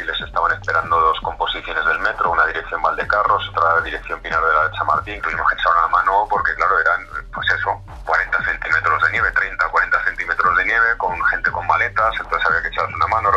y 0.00 0.04
les 0.04 0.20
estaban 0.20 0.52
esperando 0.52 1.00
dos 1.00 1.20
composiciones 1.20 1.84
del 1.84 1.98
metro, 2.00 2.30
una 2.30 2.46
dirección 2.46 2.82
Valdecarros, 2.82 3.48
otra 3.50 3.80
dirección 3.82 4.20
Pinar 4.20 4.42
de 4.42 4.52
la 4.52 4.70
Chamartín, 4.72 5.20
que 5.20 5.28
echar 5.28 5.72
una 5.72 5.88
mano 5.88 6.26
porque 6.28 6.54
claro, 6.54 6.78
eran 6.80 7.06
pues 7.32 7.46
eso, 7.50 7.80
40 8.04 8.44
centímetros 8.44 9.02
de 9.02 9.12
nieve, 9.12 9.30
30, 9.32 9.68
40 9.68 10.04
centímetros 10.04 10.56
de 10.56 10.64
nieve 10.64 10.96
con 10.98 11.24
gente 11.26 11.50
con 11.50 11.66
maletas, 11.66 12.14
entonces 12.20 12.46
había 12.48 12.62
que 12.62 12.68
echarles 12.68 12.96
una 12.96 13.06
mano, 13.08 13.30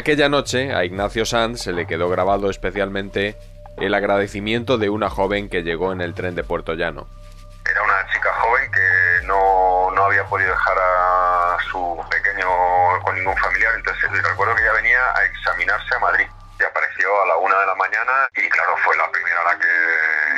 aquella 0.00 0.30
noche 0.30 0.72
a 0.72 0.82
Ignacio 0.84 1.26
Sanz 1.26 1.60
se 1.60 1.72
le 1.72 1.86
quedó 1.86 2.08
grabado 2.08 2.48
especialmente 2.48 3.36
el 3.76 3.92
agradecimiento 3.92 4.78
de 4.78 4.88
una 4.88 5.10
joven 5.10 5.50
que 5.50 5.62
llegó 5.62 5.92
en 5.92 6.00
el 6.00 6.14
tren 6.14 6.34
de 6.34 6.42
Puerto 6.42 6.72
Llano. 6.72 7.06
Era 7.70 7.82
una 7.82 8.06
chica 8.10 8.32
joven 8.40 8.70
que 8.72 9.26
no, 9.26 9.90
no 9.90 10.04
había 10.04 10.24
podido 10.24 10.50
dejar 10.50 10.78
a 10.78 11.58
su 11.70 12.00
pequeño 12.10 12.48
con 13.04 13.14
ningún 13.14 13.36
familiar, 13.36 13.74
entonces 13.76 14.10
recuerdo 14.22 14.54
que 14.56 14.62
ella 14.62 14.72
venía 14.72 15.00
a 15.14 15.24
examinarse 15.24 15.94
a 15.94 15.98
Madrid 15.98 16.26
y 16.58 16.64
apareció 16.64 17.22
a 17.22 17.26
la 17.26 17.36
una 17.36 17.60
de 17.60 17.66
la 17.66 17.74
mañana 17.74 18.28
y 18.32 18.48
claro, 18.48 18.76
fue 18.82 18.96
la 18.96 19.10
primera 19.12 19.44
la 19.44 19.58
que 19.58 20.29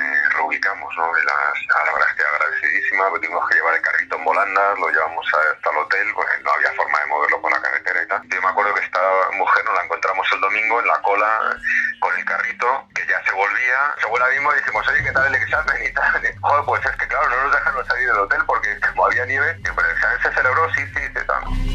reubicamos, 0.42 0.90
¿no? 0.96 1.06
Y 1.18 1.24
la, 1.24 1.84
la 1.84 1.92
verdad 1.92 2.08
es 2.10 2.16
que 2.16 2.22
agradecidísima, 2.22 3.10
pues 3.10 3.22
tuvimos 3.22 3.48
que 3.48 3.54
llevar 3.54 3.74
el 3.74 3.82
carrito 3.82 4.16
en 4.16 4.24
volandas, 4.24 4.78
lo 4.78 4.88
llevamos 4.90 5.26
hasta 5.26 5.70
el 5.70 5.76
hotel, 5.78 6.06
pues 6.14 6.28
no 6.42 6.50
había 6.52 6.72
forma 6.72 6.98
de 6.98 7.06
moverlo 7.06 7.40
por 7.40 7.52
la 7.52 7.62
carretera 7.62 8.02
y 8.02 8.08
tal. 8.08 8.22
Yo 8.28 8.42
me 8.42 8.48
acuerdo 8.48 8.74
que 8.74 8.84
esta 8.84 9.00
mujer 9.34 9.64
nos 9.64 9.74
la 9.74 9.84
encontramos 9.84 10.26
el 10.32 10.40
domingo 10.40 10.80
en 10.80 10.86
la 10.86 11.00
cola 11.02 11.56
con 12.00 12.18
el 12.18 12.24
carrito, 12.24 12.88
que 12.94 13.06
ya 13.06 13.22
se 13.24 13.32
volvía, 13.32 13.94
según 14.00 14.20
la 14.20 14.28
vimos 14.28 14.54
dijimos, 14.56 14.88
oye, 14.88 15.04
¿qué 15.04 15.12
tal 15.12 15.26
el 15.26 15.42
examen? 15.42 15.84
Y 15.84 15.92
tal, 15.92 16.24
y, 16.24 16.36
joder, 16.40 16.64
pues 16.66 16.84
es 16.86 16.96
que 16.96 17.08
claro, 17.08 17.28
no 17.30 17.42
nos 17.44 17.52
dejaron 17.52 17.86
salir 17.86 18.08
del 18.08 18.18
hotel 18.18 18.42
porque 18.46 18.80
como 18.80 19.06
había 19.06 19.26
nieve, 19.26 19.56
y, 19.58 19.62
pero 19.62 19.88
el 19.88 20.22
se 20.22 20.32
celebró, 20.32 20.68
sí, 20.74 20.82
sí, 20.94 21.00
sí, 21.06 21.26
tal. 21.26 21.71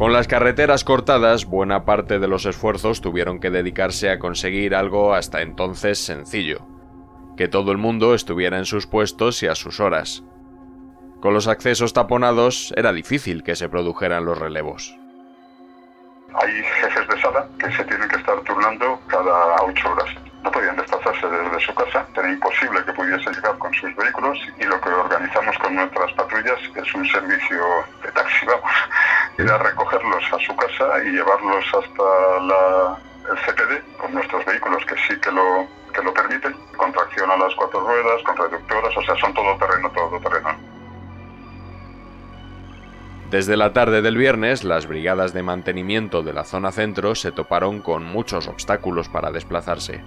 Con 0.00 0.14
las 0.14 0.28
carreteras 0.28 0.82
cortadas, 0.82 1.44
buena 1.44 1.84
parte 1.84 2.18
de 2.18 2.26
los 2.26 2.46
esfuerzos 2.46 3.02
tuvieron 3.02 3.38
que 3.38 3.50
dedicarse 3.50 4.08
a 4.08 4.18
conseguir 4.18 4.74
algo 4.74 5.12
hasta 5.12 5.42
entonces 5.42 6.02
sencillo, 6.02 6.66
que 7.36 7.48
todo 7.48 7.70
el 7.70 7.76
mundo 7.76 8.14
estuviera 8.14 8.56
en 8.56 8.64
sus 8.64 8.86
puestos 8.86 9.42
y 9.42 9.46
a 9.46 9.54
sus 9.54 9.78
horas. 9.78 10.24
Con 11.20 11.34
los 11.34 11.48
accesos 11.48 11.92
taponados 11.92 12.72
era 12.78 12.94
difícil 12.94 13.42
que 13.42 13.54
se 13.54 13.68
produjeran 13.68 14.24
los 14.24 14.38
relevos. 14.38 14.98
Hay 16.32 16.50
jefes 16.80 17.06
de 17.06 17.20
sala 17.20 17.46
que 17.58 17.70
se 17.70 17.84
tienen 17.84 18.08
que 18.08 18.16
estar 18.16 18.40
turnando 18.40 18.98
cada 19.06 19.56
ocho 19.66 19.90
horas. 19.90 20.08
No 20.42 20.50
podían 20.50 20.76
desplazarse 20.76 21.26
desde 21.28 21.60
su 21.60 21.74
casa, 21.74 22.06
era 22.16 22.30
imposible 22.30 22.84
que 22.84 22.92
pudiesen 22.92 23.32
llegar 23.34 23.58
con 23.58 23.72
sus 23.74 23.94
vehículos 23.94 24.38
y 24.58 24.64
lo 24.64 24.80
que 24.80 24.88
organizamos 24.88 25.56
con 25.58 25.74
nuestras 25.74 26.12
patrullas 26.12 26.58
es 26.74 26.94
un 26.94 27.06
servicio 27.06 27.60
de 28.02 28.12
taxi 28.12 28.46
vamos, 28.46 28.70
ir 29.38 29.50
a 29.50 29.58
recogerlos 29.58 30.24
a 30.32 30.38
su 30.38 30.56
casa 30.56 31.04
y 31.04 31.10
llevarlos 31.10 31.64
hasta 31.66 32.36
el 33.30 33.38
CPD 33.44 33.98
con 33.98 34.14
nuestros 34.14 34.44
vehículos 34.44 34.84
que 34.86 34.94
sí 35.06 35.20
que 35.20 35.30
lo, 35.30 35.66
que 35.92 36.02
lo 36.02 36.14
permiten, 36.14 36.54
con 36.76 36.92
tracción 36.92 37.30
a 37.30 37.36
las 37.36 37.54
cuatro 37.54 37.80
ruedas, 37.80 38.22
con 38.24 38.36
reductoras, 38.36 38.96
o 38.96 39.02
sea, 39.02 39.16
son 39.16 39.34
todo 39.34 39.56
terreno, 39.58 39.90
todo 39.90 40.20
terreno. 40.20 40.70
Desde 43.30 43.56
la 43.56 43.72
tarde 43.72 44.02
del 44.02 44.16
viernes, 44.16 44.64
las 44.64 44.88
brigadas 44.88 45.32
de 45.32 45.44
mantenimiento 45.44 46.24
de 46.24 46.32
la 46.32 46.42
zona 46.42 46.72
centro 46.72 47.14
se 47.14 47.30
toparon 47.30 47.80
con 47.80 48.02
muchos 48.02 48.48
obstáculos 48.48 49.08
para 49.08 49.30
desplazarse. 49.30 50.02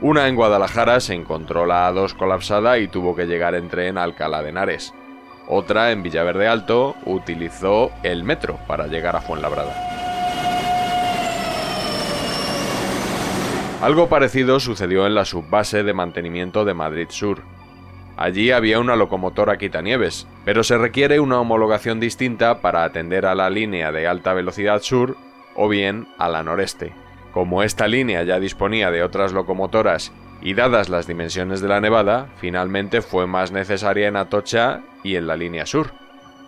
Una 0.00 0.28
en 0.28 0.36
Guadalajara 0.36 1.00
se 1.00 1.14
encontró 1.14 1.66
la 1.66 1.90
A2 1.90 2.16
colapsada 2.16 2.78
y 2.78 2.88
tuvo 2.88 3.14
que 3.14 3.26
llegar 3.26 3.54
en 3.54 3.68
tren 3.68 3.98
a 3.98 4.02
Alcalá 4.02 4.42
de 4.42 4.48
Henares. 4.48 4.94
Otra 5.46 5.92
en 5.92 6.02
Villaverde 6.02 6.48
Alto 6.48 6.96
utilizó 7.04 7.90
el 8.02 8.24
metro 8.24 8.58
para 8.66 8.86
llegar 8.86 9.16
a 9.16 9.20
Fuenlabrada. 9.20 9.74
Algo 13.82 14.08
parecido 14.08 14.60
sucedió 14.60 15.06
en 15.06 15.14
la 15.14 15.24
subbase 15.24 15.82
de 15.82 15.92
mantenimiento 15.94 16.64
de 16.64 16.74
Madrid 16.74 17.06
Sur, 17.08 17.42
Allí 18.20 18.50
había 18.50 18.80
una 18.80 18.96
locomotora 18.96 19.56
quitanieves, 19.56 20.26
pero 20.44 20.62
se 20.62 20.76
requiere 20.76 21.20
una 21.20 21.40
homologación 21.40 22.00
distinta 22.00 22.60
para 22.60 22.84
atender 22.84 23.24
a 23.24 23.34
la 23.34 23.48
línea 23.48 23.92
de 23.92 24.06
alta 24.06 24.34
velocidad 24.34 24.82
sur 24.82 25.16
o 25.54 25.70
bien 25.70 26.06
a 26.18 26.28
la 26.28 26.42
noreste. 26.42 26.92
Como 27.32 27.62
esta 27.62 27.86
línea 27.86 28.22
ya 28.24 28.40
disponía 28.40 28.90
de 28.90 29.02
otras 29.02 29.32
locomotoras 29.32 30.12
y 30.42 30.54
dadas 30.54 30.88
las 30.88 31.06
dimensiones 31.06 31.60
de 31.60 31.68
la 31.68 31.80
nevada, 31.80 32.28
finalmente 32.38 33.02
fue 33.02 33.26
más 33.26 33.52
necesaria 33.52 34.08
en 34.08 34.16
Atocha 34.16 34.82
y 35.04 35.16
en 35.16 35.26
la 35.26 35.36
línea 35.36 35.66
sur. 35.66 35.92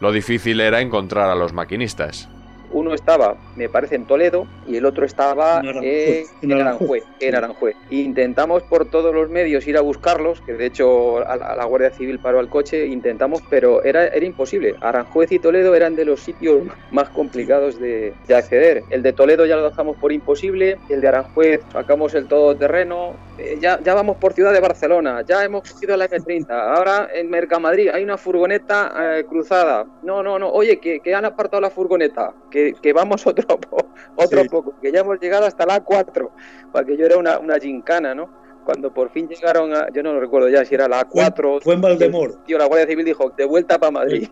Lo 0.01 0.11
difícil 0.11 0.61
era 0.61 0.81
encontrar 0.81 1.31
a 1.31 1.37
los 1.37 1.53
maquinistas. 1.53 2.29
Uno 2.73 2.95
estaba, 2.95 3.37
me 3.57 3.69
parece, 3.69 3.97
en 3.97 4.07
Toledo 4.07 4.47
y 4.67 4.77
el 4.77 4.87
otro 4.87 5.05
estaba 5.05 5.61
en, 5.61 6.53
Aranjuez, 6.53 7.05
en 7.21 7.35
Aranjuez. 7.35 7.77
Intentamos 7.91 8.63
por 8.63 8.91
todos 8.91 9.15
los 9.15 9.29
medios 9.29 9.67
ir 9.67 9.77
a 9.77 9.81
buscarlos, 9.81 10.41
que 10.41 10.55
de 10.55 10.67
hecho 10.67 11.27
a 11.27 11.37
la, 11.37 11.65
Guardia 11.65 11.91
Civil 11.91 12.19
paró 12.19 12.39
al 12.39 12.49
coche, 12.49 12.87
intentamos, 12.87 13.43
pero 13.49 13.83
era, 13.83 14.07
era 14.07 14.25
imposible. 14.25 14.75
Aranjuez 14.81 15.33
y 15.33 15.39
Toledo 15.39 15.75
eran 15.75 15.97
de 15.97 16.05
los 16.05 16.21
sitios 16.21 16.63
más 16.91 17.09
complicados 17.11 17.79
de, 17.79 18.15
acceder. 18.35 18.85
El 18.91 19.03
de 19.03 19.13
Toledo 19.13 19.45
ya 19.45 19.57
lo 19.57 19.69
dejamos 19.69 19.97
por 19.97 20.13
imposible, 20.13 20.79
el 20.89 21.01
de 21.01 21.09
Aranjuez 21.09 21.61
sacamos 21.73 22.15
el 22.15 22.27
todoterreno, 22.27 23.15
eh, 23.39 23.59
ya, 23.61 23.79
ya 23.83 23.95
vamos 23.95 24.17
por 24.17 24.33
Ciudad 24.33 24.53
de 24.53 24.61
Barcelona, 24.61 25.23
ya 25.23 25.45
hemos 25.45 25.71
cogido 25.71 25.97
la 25.97 26.09
M30, 26.09 26.51
ahora 26.51 27.09
en 27.15 27.29
Mercamadrid 27.29 27.91
hay 27.91 28.03
una 28.03 28.17
furgoneta 28.17 29.19
eh, 29.19 29.25
cruzada. 29.29 29.85
No, 30.03 30.23
no, 30.23 30.39
no, 30.39 30.51
oye, 30.51 30.79
que, 30.79 31.01
que 31.01 31.15
han 31.15 31.25
apartado 31.25 31.61
la 31.61 31.71
furgoneta, 31.71 32.33
que 32.51 32.62
que, 32.81 32.93
vamos 32.93 33.27
otro, 33.27 33.59
otro 34.17 34.45
poco, 34.47 34.75
que 34.81 34.93
ya 34.93 35.01
hemos 35.01 35.19
llegado 35.21 35.47
hasta 35.47 35.67
la 35.67 35.81
4, 35.81 36.31
para 36.73 36.87
que 36.87 36.97
yo 36.97 37.07
era 37.07 37.17
una, 37.17 37.39
una 37.39 37.59
gincana, 37.59 38.15
¿no? 38.15 38.43
Cuando 38.65 38.93
por 38.93 39.11
fin 39.11 39.29
llegaron 39.29 39.75
a, 39.75 39.89
yo 39.93 40.03
no 40.03 40.13
lo 40.13 40.21
recuerdo 40.21 40.49
ya 40.49 40.65
si 40.65 40.75
era 40.75 40.89
la 40.89 41.05
4. 41.05 41.61
Fue, 41.61 41.75
en 41.75 41.81
Valdemor. 41.81 42.45
Tío, 42.45 42.59
la 42.59 42.67
Guardia 42.67 42.87
Civil 42.87 43.05
dijo, 43.05 43.31
de 43.37 43.45
vuelta 43.45 43.79
para 43.79 43.91
Madrid. 43.91 44.29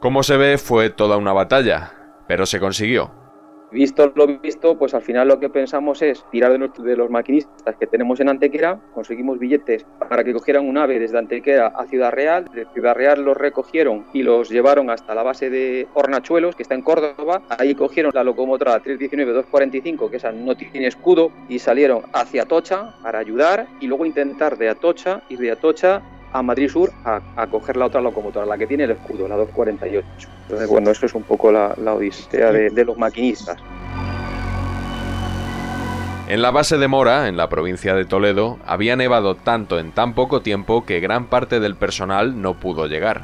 Como 0.00 0.22
se 0.22 0.36
ve, 0.36 0.58
fue 0.58 0.90
toda 0.90 1.16
una 1.16 1.32
batalla, 1.32 1.92
pero 2.26 2.46
se 2.46 2.60
consiguió. 2.60 3.10
Visto 3.72 4.12
lo 4.14 4.26
visto, 4.26 4.78
pues 4.78 4.94
al 4.94 5.02
final 5.02 5.26
lo 5.26 5.40
que 5.40 5.48
pensamos 5.48 6.00
es 6.00 6.24
tirar 6.30 6.56
de, 6.56 6.96
los 6.96 7.10
maquinistas 7.10 7.76
que 7.76 7.86
tenemos 7.86 8.20
en 8.20 8.28
Antequera, 8.28 8.78
conseguimos 8.94 9.40
billetes 9.40 9.84
para 10.08 10.22
que 10.22 10.32
cogieran 10.32 10.68
un 10.68 10.78
ave 10.78 11.00
desde 11.00 11.18
Antequera 11.18 11.68
a 11.68 11.84
Ciudad 11.86 12.12
Real, 12.12 12.46
de 12.54 12.64
Ciudad 12.72 12.94
Real 12.94 13.24
los 13.24 13.36
recogieron 13.36 14.06
y 14.12 14.22
los 14.22 14.50
llevaron 14.50 14.88
hasta 14.88 15.14
la 15.14 15.24
base 15.24 15.50
de 15.50 15.88
Hornachuelos, 15.94 16.54
que 16.54 16.62
está 16.62 16.76
en 16.76 16.82
Córdoba, 16.82 17.42
ahí 17.48 17.74
cogieron 17.74 18.12
la 18.14 18.22
locomotora 18.22 18.80
319-245, 18.82 20.10
que 20.10 20.16
esa 20.16 20.30
no 20.30 20.56
tiene 20.56 20.86
escudo, 20.86 21.32
y 21.48 21.58
salieron 21.58 22.02
hacia 22.12 22.42
Atocha 22.42 22.94
para 23.02 23.18
ayudar 23.18 23.66
y 23.80 23.88
luego 23.88 24.06
intentar 24.06 24.56
de 24.58 24.68
Atocha 24.68 25.22
y 25.28 25.36
de 25.36 25.50
Atocha 25.50 26.02
a 26.38 26.42
Madrid 26.42 26.68
Sur 26.68 26.92
a, 27.04 27.46
coger 27.46 27.76
la 27.76 27.86
otra 27.86 28.00
locomotora, 28.00 28.46
la 28.46 28.58
que 28.58 28.66
tiene 28.66 28.84
el 28.84 28.92
escudo, 28.92 29.28
la 29.28 29.36
248. 29.36 30.28
Entonces, 30.42 30.68
bueno, 30.68 30.90
eso 30.90 31.06
es 31.06 31.14
un 31.14 31.22
poco 31.22 31.50
la, 31.50 31.74
odisea 31.92 32.52
de, 32.52 32.84
los 32.84 32.96
maquinistas. 32.98 33.56
En 36.28 36.42
la 36.42 36.50
base 36.50 36.76
de 36.76 36.88
Mora, 36.88 37.28
en 37.28 37.36
la 37.36 37.48
provincia 37.48 37.94
de 37.94 38.04
Toledo, 38.04 38.58
había 38.66 38.96
nevado 38.96 39.36
tanto 39.36 39.78
en 39.78 39.92
tan 39.92 40.14
poco 40.14 40.42
tiempo 40.42 40.84
que 40.84 40.98
gran 40.98 41.26
parte 41.26 41.60
del 41.60 41.76
personal 41.76 42.40
no 42.42 42.54
pudo 42.54 42.86
llegar. 42.86 43.22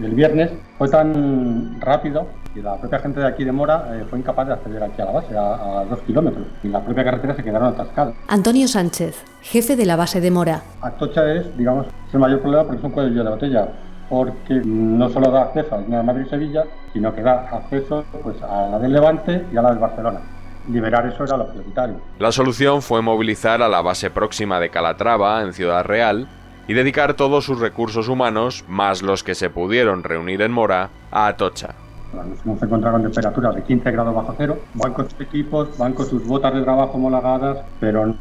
El 0.00 0.14
viernes 0.14 0.50
fue 0.78 0.88
tan 0.88 1.80
rápido 1.80 2.28
y 2.54 2.60
la 2.60 2.76
propia 2.76 2.98
gente 2.98 3.20
de 3.20 3.26
aquí 3.26 3.44
de 3.44 3.52
Mora 3.52 3.88
eh, 3.92 4.04
fue 4.08 4.18
incapaz 4.18 4.46
de 4.46 4.54
acceder 4.54 4.82
aquí 4.82 5.00
a 5.00 5.06
la 5.06 5.12
base, 5.12 5.36
a, 5.36 5.84
dos 5.88 6.00
kilómetros, 6.00 6.46
y 6.62 6.68
la 6.68 6.80
propia 6.80 7.04
carretera 7.04 7.34
se 7.34 7.42
quedaron 7.42 7.68
atascados. 7.68 8.14
Antonio 8.28 8.68
Sánchez, 8.68 9.22
jefe 9.42 9.76
de 9.76 9.86
la 9.86 9.96
base 9.96 10.20
de 10.20 10.30
Mora. 10.30 10.62
Atocha 10.80 11.32
es, 11.32 11.56
digamos, 11.56 11.86
el 12.12 12.18
mayor 12.18 12.40
problema 12.40 12.64
porque 12.64 12.78
es 12.78 12.84
un 12.84 12.90
cuello 12.90 13.24
de 13.24 13.30
botella, 13.30 13.68
porque 14.08 14.60
no 14.64 15.08
solo 15.08 15.30
da 15.30 15.44
acceso 15.44 15.74
a 15.74 15.78
la 15.78 15.84
línea 15.84 15.98
de 16.00 16.04
Madrid-Sevilla, 16.04 16.64
sino 16.92 17.14
que 17.14 17.22
da 17.22 17.48
acceso 17.50 18.04
pues, 18.22 18.42
a 18.42 18.68
la 18.68 18.78
del 18.78 18.92
Levante 18.92 19.46
y 19.52 19.56
a 19.56 19.62
la 19.62 19.70
del 19.70 19.78
Barcelona. 19.78 20.20
Liberar 20.68 21.06
eso 21.06 21.24
era 21.24 21.36
lo 21.36 21.48
prioritario. 21.48 21.96
La 22.18 22.30
solución 22.30 22.82
fue 22.82 23.02
movilizar 23.02 23.62
a 23.62 23.68
la 23.68 23.82
base 23.82 24.10
próxima 24.10 24.60
de 24.60 24.70
Calatrava, 24.70 25.42
en 25.42 25.52
Ciudad 25.52 25.84
Real, 25.84 26.28
y 26.68 26.74
dedicar 26.74 27.14
todos 27.14 27.44
sus 27.44 27.58
recursos 27.58 28.08
humanos, 28.08 28.64
más 28.68 29.02
los 29.02 29.24
que 29.24 29.34
se 29.34 29.50
pudieron 29.50 30.04
reunir 30.04 30.42
en 30.42 30.52
Mora, 30.52 30.90
a 31.10 31.26
Atocha. 31.26 31.74
Nos 32.12 32.44
hemos 32.44 32.62
encontrado 32.62 32.96
con 32.96 33.02
temperaturas 33.02 33.54
de 33.54 33.62
15 33.62 33.90
grados 33.90 34.14
bajo 34.14 34.34
cero, 34.36 34.58
van 34.74 34.92
con 34.92 35.08
sus 35.08 35.20
equipos, 35.20 35.76
van 35.78 35.94
con 35.94 36.06
sus 36.06 36.26
botas 36.26 36.54
de 36.54 36.62
trabajo 36.62 36.92
homologadas, 36.94 37.58
pero 37.80 38.14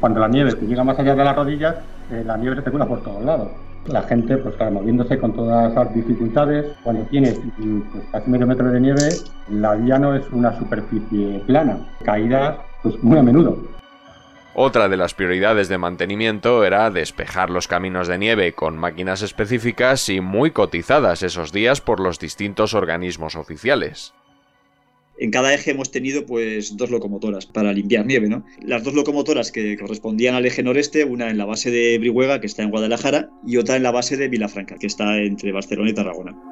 cuando 0.00 0.20
la 0.20 0.28
nieve 0.28 0.54
te 0.54 0.66
llega 0.66 0.82
más 0.82 0.98
allá 0.98 1.14
de 1.14 1.24
las 1.24 1.36
rodillas, 1.36 1.76
eh, 2.10 2.24
la 2.26 2.36
nieve 2.36 2.56
se 2.56 2.62
te 2.62 2.70
cura 2.70 2.86
por 2.86 3.02
todos 3.02 3.24
lados. 3.24 3.48
La 3.86 4.02
gente, 4.02 4.36
pues 4.36 4.56
claro, 4.56 4.72
moviéndose 4.72 5.18
con 5.18 5.32
todas 5.32 5.70
esas 5.70 5.94
dificultades, 5.94 6.66
cuando 6.82 7.02
tienes 7.04 7.40
pues, 7.92 8.04
casi 8.12 8.30
medio 8.30 8.46
metro 8.46 8.70
de 8.70 8.80
nieve, 8.80 9.08
la 9.48 9.74
vía 9.74 9.98
no 9.98 10.14
es 10.14 10.28
una 10.32 10.56
superficie 10.58 11.42
plana, 11.46 11.78
caídas 12.04 12.56
pues 12.82 13.02
muy 13.02 13.18
a 13.18 13.22
menudo. 13.22 13.79
Otra 14.54 14.88
de 14.88 14.96
las 14.96 15.14
prioridades 15.14 15.68
de 15.68 15.78
mantenimiento 15.78 16.64
era 16.64 16.90
despejar 16.90 17.50
los 17.50 17.68
caminos 17.68 18.08
de 18.08 18.18
nieve 18.18 18.52
con 18.52 18.76
máquinas 18.76 19.22
específicas 19.22 20.08
y 20.08 20.20
muy 20.20 20.50
cotizadas 20.50 21.22
esos 21.22 21.52
días 21.52 21.80
por 21.80 22.00
los 22.00 22.18
distintos 22.18 22.74
organismos 22.74 23.36
oficiales. 23.36 24.12
En 25.20 25.30
cada 25.30 25.52
eje 25.52 25.70
hemos 25.70 25.90
tenido 25.90 26.24
pues 26.24 26.76
dos 26.78 26.90
locomotoras 26.90 27.44
para 27.46 27.72
limpiar 27.74 28.06
nieve, 28.06 28.28
¿no? 28.28 28.44
Las 28.62 28.82
dos 28.82 28.94
locomotoras 28.94 29.52
que 29.52 29.76
correspondían 29.76 30.34
al 30.34 30.46
eje 30.46 30.62
noreste, 30.62 31.04
una 31.04 31.30
en 31.30 31.36
la 31.36 31.44
base 31.44 31.70
de 31.70 31.98
Brihuega, 31.98 32.40
que 32.40 32.46
está 32.46 32.62
en 32.62 32.70
Guadalajara, 32.70 33.28
y 33.46 33.58
otra 33.58 33.76
en 33.76 33.82
la 33.82 33.90
base 33.90 34.16
de 34.16 34.28
Vilafranca, 34.28 34.76
que 34.78 34.86
está 34.86 35.18
entre 35.18 35.52
Barcelona 35.52 35.90
y 35.90 35.94
Tarragona. 35.94 36.49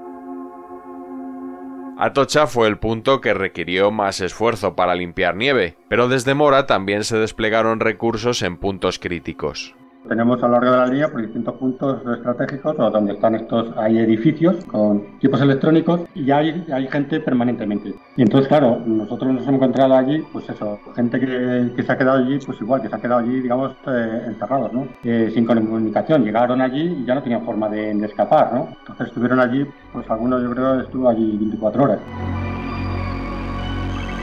Atocha 2.00 2.46
fue 2.46 2.68
el 2.68 2.78
punto 2.78 3.20
que 3.20 3.34
requirió 3.34 3.90
más 3.90 4.20
esfuerzo 4.20 4.76
para 4.76 4.94
limpiar 4.94 5.34
nieve, 5.34 5.76
pero 5.88 6.08
desde 6.08 6.32
Mora 6.32 6.64
también 6.64 7.02
se 7.02 7.18
desplegaron 7.18 7.80
recursos 7.80 8.42
en 8.42 8.56
puntos 8.56 9.00
críticos. 9.00 9.74
Tenemos 10.08 10.42
a 10.42 10.46
lo 10.46 10.54
largo 10.54 10.70
de 10.72 10.76
la 10.78 10.86
línea 10.86 11.08
por 11.08 11.20
distintos 11.20 11.54
puntos 11.56 12.00
estratégicos 12.16 12.76
donde 12.76 13.12
están 13.12 13.34
estos, 13.34 13.76
hay 13.76 13.98
edificios 13.98 14.64
con 14.64 15.04
equipos 15.16 15.40
electrónicos 15.40 16.00
y 16.14 16.30
hay, 16.30 16.64
hay 16.72 16.88
gente 16.88 17.20
permanentemente. 17.20 17.94
Y 18.16 18.22
entonces, 18.22 18.48
claro, 18.48 18.80
nosotros 18.86 19.32
nos 19.32 19.42
hemos 19.42 19.56
encontrado 19.56 19.94
allí, 19.94 20.24
pues 20.32 20.48
eso, 20.48 20.78
gente 20.96 21.20
que, 21.20 21.72
que 21.76 21.82
se 21.82 21.92
ha 21.92 21.98
quedado 21.98 22.18
allí, 22.18 22.38
pues 22.44 22.60
igual, 22.60 22.80
que 22.80 22.88
se 22.88 22.96
ha 22.96 23.00
quedado 23.00 23.20
allí, 23.20 23.40
digamos, 23.40 23.72
eh, 23.86 24.22
encerrados, 24.26 24.72
¿no? 24.72 24.88
Eh, 25.04 25.30
sin 25.34 25.44
comunicación. 25.44 26.24
Llegaron 26.24 26.60
allí 26.60 26.98
y 27.00 27.04
ya 27.04 27.14
no 27.14 27.22
tenían 27.22 27.44
forma 27.44 27.68
de, 27.68 27.94
de 27.94 28.06
escapar, 28.06 28.52
¿no? 28.52 28.68
Entonces 28.80 29.08
estuvieron 29.08 29.40
allí, 29.40 29.66
pues 29.92 30.08
algunos 30.10 30.42
yo 30.42 30.50
creo 30.50 30.80
estuvo 30.80 31.08
allí 31.08 31.36
24 31.36 31.82
horas. 31.82 31.98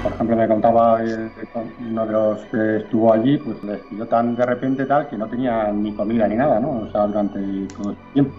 Por 0.06 0.14
ejemplo, 0.14 0.36
me 0.36 0.48
contaba 0.48 1.04
eh, 1.04 1.32
uno 1.80 2.06
de 2.06 2.12
los 2.12 2.40
que 2.46 2.78
estuvo 2.78 3.12
allí, 3.12 3.40
pues 3.40 3.64
les 3.64 3.80
pidió 3.80 4.06
tan 4.06 4.36
de 4.36 4.46
repente 4.46 4.86
tal 4.86 5.10
que 5.10 5.18
no 5.18 5.26
tenía 5.26 5.72
ni 5.72 5.94
comida 5.94 6.28
ni 6.28 6.36
nada, 6.36 6.60
¿no? 6.60 6.82
O 6.82 6.92
sea, 6.92 7.08
durante 7.08 7.40
todo 7.76 7.90
el 7.90 7.98
tiempo. 8.14 8.36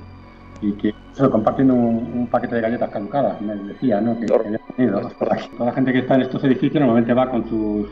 Y 0.62 0.72
que 0.74 0.94
solo 1.12 1.28
compartiendo 1.28 1.74
un, 1.74 2.28
paquete 2.30 2.54
de 2.54 2.60
galletas 2.60 2.88
caducadas, 2.90 3.40
me 3.40 3.56
decía, 3.56 4.00
¿no? 4.00 4.16
Que, 4.16 4.32
había 4.32 4.60
tenido. 4.76 5.00
Toda 5.00 5.66
la 5.66 5.72
gente 5.72 5.92
que 5.92 5.98
está 5.98 6.14
en 6.14 6.22
estos 6.22 6.44
edificios 6.44 6.80
normalmente 6.80 7.12
va 7.12 7.28
con 7.28 7.48
sus 7.48 7.88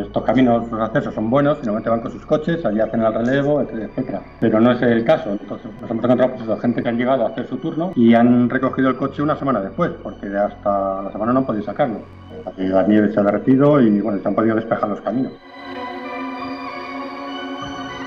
estos 0.00 0.24
caminos, 0.24 0.70
los 0.70 0.80
accesos 0.80 1.14
son 1.14 1.30
buenos, 1.30 1.58
normalmente 1.58 1.90
van 1.90 2.00
con 2.00 2.10
sus 2.10 2.26
coches, 2.26 2.64
allí 2.64 2.80
hacen 2.80 3.00
el 3.00 3.14
relevo, 3.14 3.60
etcétera. 3.60 4.22
Pero 4.40 4.60
no 4.60 4.72
es 4.72 4.82
el 4.82 5.04
caso. 5.04 5.30
Entonces 5.30 5.70
nos 5.80 5.90
hemos 5.90 6.04
encontrado 6.04 6.34
pues, 6.34 6.60
gente 6.60 6.82
que 6.82 6.88
han 6.88 6.98
llegado 6.98 7.24
a 7.24 7.28
hacer 7.28 7.46
su 7.46 7.58
turno 7.58 7.92
y 7.94 8.14
han 8.14 8.50
recogido 8.50 8.88
el 8.90 8.96
coche 8.96 9.22
una 9.22 9.36
semana 9.36 9.60
después, 9.60 9.92
porque 10.02 10.26
hasta 10.36 11.02
la 11.02 11.12
semana 11.12 11.32
no 11.32 11.40
han 11.40 11.46
podido 11.46 11.64
sacarlo. 11.64 12.00
La 12.56 12.82
nieve 12.82 13.12
se 13.12 13.20
ha 13.20 13.22
derretido 13.22 13.80
y 13.80 14.00
bueno, 14.00 14.20
se 14.20 14.28
han 14.28 14.34
podido 14.34 14.56
despejar 14.56 14.88
los 14.88 15.00
caminos. 15.00 15.32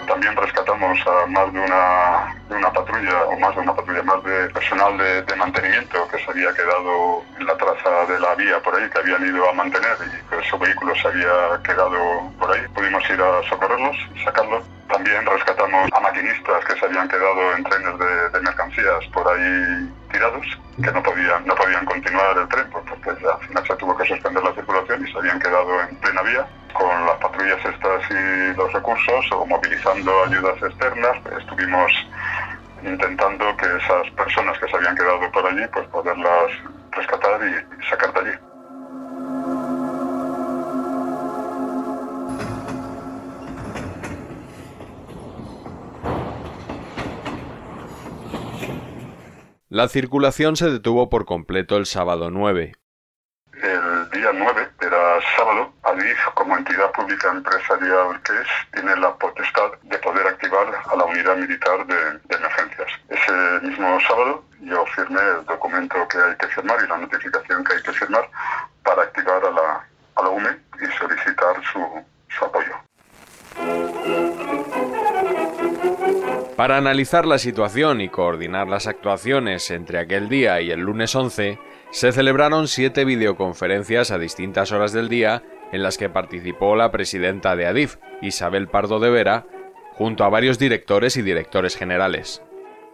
También 0.08 0.36
rescatamos 0.36 1.00
a 1.08 1.28
más 1.28 1.54
de 1.54 1.60
una, 1.60 2.74
patrulla, 2.74 3.24
o 3.28 3.40
más 3.40 3.56
de 3.56 3.62
una 3.62 3.76
patrulla, 3.76 4.04
más 4.04 4.24
de 4.24 4.50
personal 4.50 4.98
de, 4.98 5.36
mantenimiento 5.36 6.08
que 6.10 6.20
se 6.20 6.32
había 6.32 6.54
quedado 6.54 7.24
en 7.40 7.46
la 7.46 7.58
traza 7.58 8.12
de 8.12 8.20
la 8.20 8.36
vía 8.36 8.60
por 8.62 8.76
ahí, 8.76 8.90
que 8.90 9.00
habían 9.00 9.26
ido 9.26 9.50
a 9.50 9.54
mantener 9.54 9.98
y 10.06 10.30
que 10.30 10.50
su 10.50 10.60
vehículo 10.60 10.94
se 10.96 11.08
había 11.08 11.62
quedado 11.64 12.32
por 12.38 12.52
ahí. 12.52 12.62
Pudimos 12.76 13.04
ir 13.10 13.22
a 13.22 13.50
socorrerlos 13.50 13.96
y 14.16 14.24
sacarlos. 14.24 14.64
También 14.90 15.26
rescatamos 15.26 15.90
a 15.94 16.00
maquinistas 16.02 16.66
que 16.66 16.76
se 16.78 16.86
habían 16.86 17.08
quedado 17.08 17.56
en 17.56 17.64
trenes 17.64 18.34
de 18.34 18.42
mercancías 18.42 19.06
por 19.14 19.28
ahí 19.28 19.90
tirados, 20.12 20.46
que 20.84 20.92
no 20.92 21.04
podían, 21.04 21.46
no 21.46 21.56
podían 21.56 21.86
continuar 21.86 22.38
el 22.38 22.48
tren, 22.48 22.70
pues, 22.72 22.84
porque 22.88 23.10
al 23.10 23.48
final 23.48 23.68
se 23.68 23.76
tuvo 23.76 23.98
que 23.98 24.06
suspender 24.06 24.44
la 24.44 24.54
circulación 24.54 25.06
y 25.06 25.12
se 25.12 25.18
habían 25.18 25.40
quedado 25.40 25.82
en 25.82 25.96
plena 25.98 26.22
vía. 26.22 26.48
Con 26.74 27.06
las 27.06 27.18
patrullas 27.18 27.60
estas 27.66 28.12
y 28.12 28.58
los 28.58 28.72
recursos, 28.72 29.32
o 29.32 29.46
movilizando 29.46 30.24
ayudas 30.24 30.62
externas, 30.64 31.18
estuvimos 31.40 31.92
intentando 32.84 33.56
que 33.58 33.66
esas 33.66 34.10
personas 34.12 34.58
que 34.60 34.68
se 34.68 34.76
habían 34.76 34.96
quedado 34.96 35.32
por 35.32 35.46
allí, 35.46 35.64
pues 35.74 35.88
poderlas 35.88 36.52
rescatar 36.92 37.40
y 37.44 37.90
sacar 37.90 38.14
de 38.14 38.20
allí. 38.20 38.51
La 49.72 49.88
circulación 49.88 50.58
se 50.58 50.70
detuvo 50.70 51.10
por 51.10 51.24
completo 51.24 51.78
el 51.78 51.86
sábado 51.86 52.30
9. 52.30 52.74
El 53.54 54.10
día 54.10 54.32
9 54.34 54.70
era 54.82 55.20
sábado. 55.38 55.72
Adif, 55.84 56.18
como 56.34 56.58
entidad 56.58 56.92
pública 56.92 57.32
empresarial 57.32 58.22
que 58.22 58.34
es, 58.34 58.48
tiene 58.74 58.94
la 58.98 59.16
potestad 59.16 59.72
de 59.84 59.98
poder 60.00 60.28
activar 60.28 60.68
a 60.76 60.94
la 60.98 61.06
unidad 61.06 61.38
militar 61.38 61.88
de, 61.88 62.36
emergencias. 62.36 62.90
Ese 63.08 63.66
mismo 63.66 63.98
sábado 64.02 64.44
yo 64.60 64.86
firmé 64.88 65.22
el 65.40 65.46
documento 65.46 65.96
que 66.10 66.18
hay 66.18 66.36
que 66.36 66.48
firmar 66.48 66.78
y 66.84 66.90
la 66.90 66.98
notificación 66.98 67.64
que 67.64 67.74
hay 67.74 67.82
que 67.82 67.94
firmar 67.94 68.30
para 68.84 69.04
activar 69.04 69.42
a 69.42 69.52
la, 69.52 70.30
UME 70.30 70.50
y 70.82 70.98
solicitar 70.98 71.56
su 71.64 72.44
apoyo. 72.44 74.11
Para 76.56 76.78
analizar 76.78 77.26
la 77.26 77.38
situación 77.38 78.02
y 78.02 78.10
coordinar 78.10 78.68
las 78.68 78.86
actuaciones 78.86 79.72
entre 79.72 80.00
aquel 80.00 80.30
día 80.30 80.62
y 80.62 80.70
el 80.70 80.82
lunes 80.82 81.16
11, 81.16 81.58
se 81.92 82.12
celebraron 82.12 82.68
siete 82.68 83.06
videoconferencias 83.06 84.12
a 84.12 84.18
distintas 84.18 84.72
horas 84.72 84.92
del 84.92 85.10
día 85.10 85.44
en 85.72 85.82
las 85.82 85.98
que 85.98 86.10
participó 86.10 86.76
la 86.76 86.92
presidenta 86.92 87.56
de 87.56 87.68
ADIF, 87.68 87.98
Isabel 88.22 88.68
Pardo 88.68 89.00
de 89.00 89.10
Vera, 89.10 89.46
junto 89.94 90.24
a 90.24 90.30
varios 90.30 90.60
directores 90.60 91.16
y 91.18 91.22
directores 91.22 91.78
generales. 91.78 92.44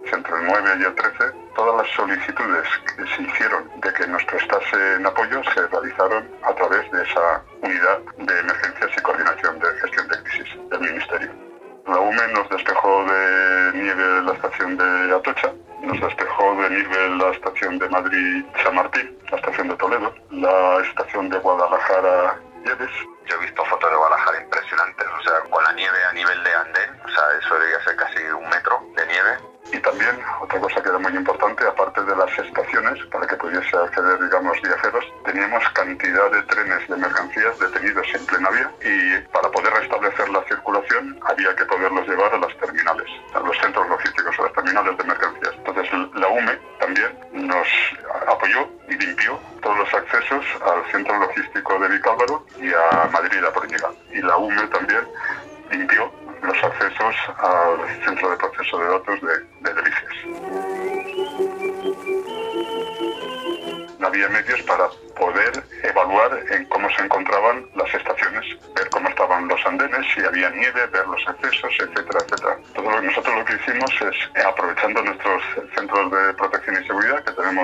Entre 0.05 0.35
el 0.35 0.45
9 0.45 0.69
y 0.79 0.83
el 0.83 0.95
13, 0.95 1.13
todas 1.55 1.75
las 1.83 1.95
solicitudes 1.95 2.67
que 2.95 3.05
se 3.15 3.23
hicieron 3.23 3.69
de 3.81 3.93
que 3.93 4.07
nos 4.07 4.23
prestasen 4.25 5.05
apoyo 5.05 5.41
se 5.53 5.67
realizaron 5.67 6.29
a 6.43 6.53
través 6.53 6.89
de 6.91 7.03
esa 7.03 7.43
unidad 7.61 7.99
de 8.17 8.39
emergencias 8.39 8.91
y 8.97 9.01
coordinación 9.01 9.59
de 9.59 9.67
gestión 9.81 10.07
de 10.07 10.23
crisis 10.23 10.69
del 10.69 10.79
Ministerio. 10.79 11.46
La 11.87 11.99
UME 11.99 12.27
nos 12.33 12.49
despejó 12.49 13.05
de 13.05 13.71
nieve 13.75 14.21
la 14.23 14.33
estación 14.33 14.77
de 14.77 15.15
Atocha, 15.15 15.53
nos 15.81 16.01
despejó 16.01 16.55
de 16.61 16.69
nieve 16.69 17.09
la 17.17 17.29
estación 17.31 17.79
de 17.79 17.87
Madrid-San 17.87 18.75
Martín, 18.75 19.17
la 19.31 19.37
estación 19.37 19.69
de 19.69 19.75
Toledo, 19.77 20.13
la 20.31 20.81
estación 20.83 21.29
de 21.29 21.37
Guadalajara 21.39 22.41
Lleves. 22.65 22.91
Yo 23.25 23.35
he 23.37 23.39
visto 23.39 23.63
fotos 23.63 23.89
de 23.89 23.95
Guadalajara 23.95 24.41
impresionantes, 24.41 25.07
o 25.07 25.23
sea, 25.23 25.39
con 25.49 25.63
la 25.63 25.71
nieve 25.73 25.97
a 26.09 26.13
nivel 26.13 26.43
de 26.43 26.53
andén, 26.53 26.89
o 27.05 27.09
sea, 27.09 27.23
eso 27.41 27.53
debería 27.53 27.83
ser 27.85 27.95
casi 27.95 28.23
un 28.23 28.49
metro 28.49 28.83
de 28.97 29.07
nieve. 29.07 29.37
Y 29.71 29.79
también, 29.79 30.15
otra 30.41 30.59
cosa 30.59 30.81
que 30.81 30.89
era 30.89 30.97
muy 30.97 31.15
importante, 31.15 31.65
aparte 31.67 32.01
de 32.03 32.15
las 32.15 32.31
estaciones, 32.39 33.05
para 33.11 33.27
que 33.27 33.35
pudiese 33.35 33.75
acceder, 33.77 34.19
digamos, 34.23 34.61
viajeros, 34.61 35.05
teníamos 35.25 35.63
cantidad 35.71 36.31
de 36.31 36.41
trenes 36.43 36.87
de 36.87 36.95
mercancías 36.95 37.59
detenidos 37.59 38.07
en 38.13 38.25
plena 38.25 38.49
vía 38.49 38.71
y 38.81 39.19
para 39.27 39.49
poder 39.51 39.73
restablecer 39.73 40.29
la 40.29 40.43
circulación 40.45 41.19
había 41.25 41.55
que 41.55 41.65
poderlos 41.65 42.07
llevar 42.07 42.33
a 42.33 42.37
las 42.37 42.57
terminales, 42.57 42.86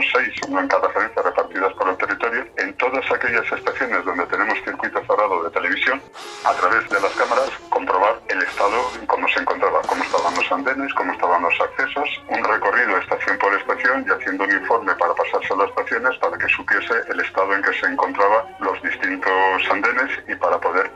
tenemos 0.03 0.11
seis, 0.11 0.33
uno 0.47 0.59
en 0.59 0.67
cada 0.67 0.87
referencia, 0.87 1.21
repartidas 1.21 1.73
por 1.73 1.89
el 1.89 1.97
territorio, 1.97 2.45
en 2.57 2.73
todas 2.77 3.11
aquellas 3.11 3.51
estaciones 3.51 4.03
donde 4.05 4.25
tenemos 4.25 4.57
circuito 4.63 4.99
cerrado 5.05 5.43
de 5.43 5.49
televisión, 5.51 6.01
a 6.45 6.53
través 6.53 6.89
de 6.89 6.99
las 6.99 7.11
cámaras, 7.13 7.49
comprobar 7.69 8.19
el 8.27 8.41
estado 8.41 8.91
en 8.99 9.05
cómo 9.07 9.27
se 9.29 9.39
encontraba, 9.39 9.81
cómo 9.87 10.03
estaban 10.03 10.35
los 10.35 10.51
andenes, 10.51 10.93
cómo 10.93 11.11
estaban 11.13 11.41
los 11.43 11.61
accesos, 11.61 12.09
un 12.29 12.43
recorrido 12.43 12.97
estación 12.97 13.37
por 13.37 13.53
estación 13.53 14.05
y 14.07 14.11
haciendo 14.11 14.43
un 14.43 14.51
informe 14.51 14.93
para 14.95 15.13
pasarse 15.13 15.53
a 15.53 15.57
las 15.57 15.69
estaciones 15.69 16.17
para 16.17 16.37
que 16.37 16.47
supiese 16.49 16.93
el 17.09 17.19
estado 17.19 17.53
en 17.55 17.61
que 17.61 17.73
se 17.73 17.85
encontraban 17.85 18.45
los 18.59 18.81
distintos 18.81 19.31
andenes 19.71 20.11
y 20.27 20.35
para 20.35 20.59
poder 20.59 20.89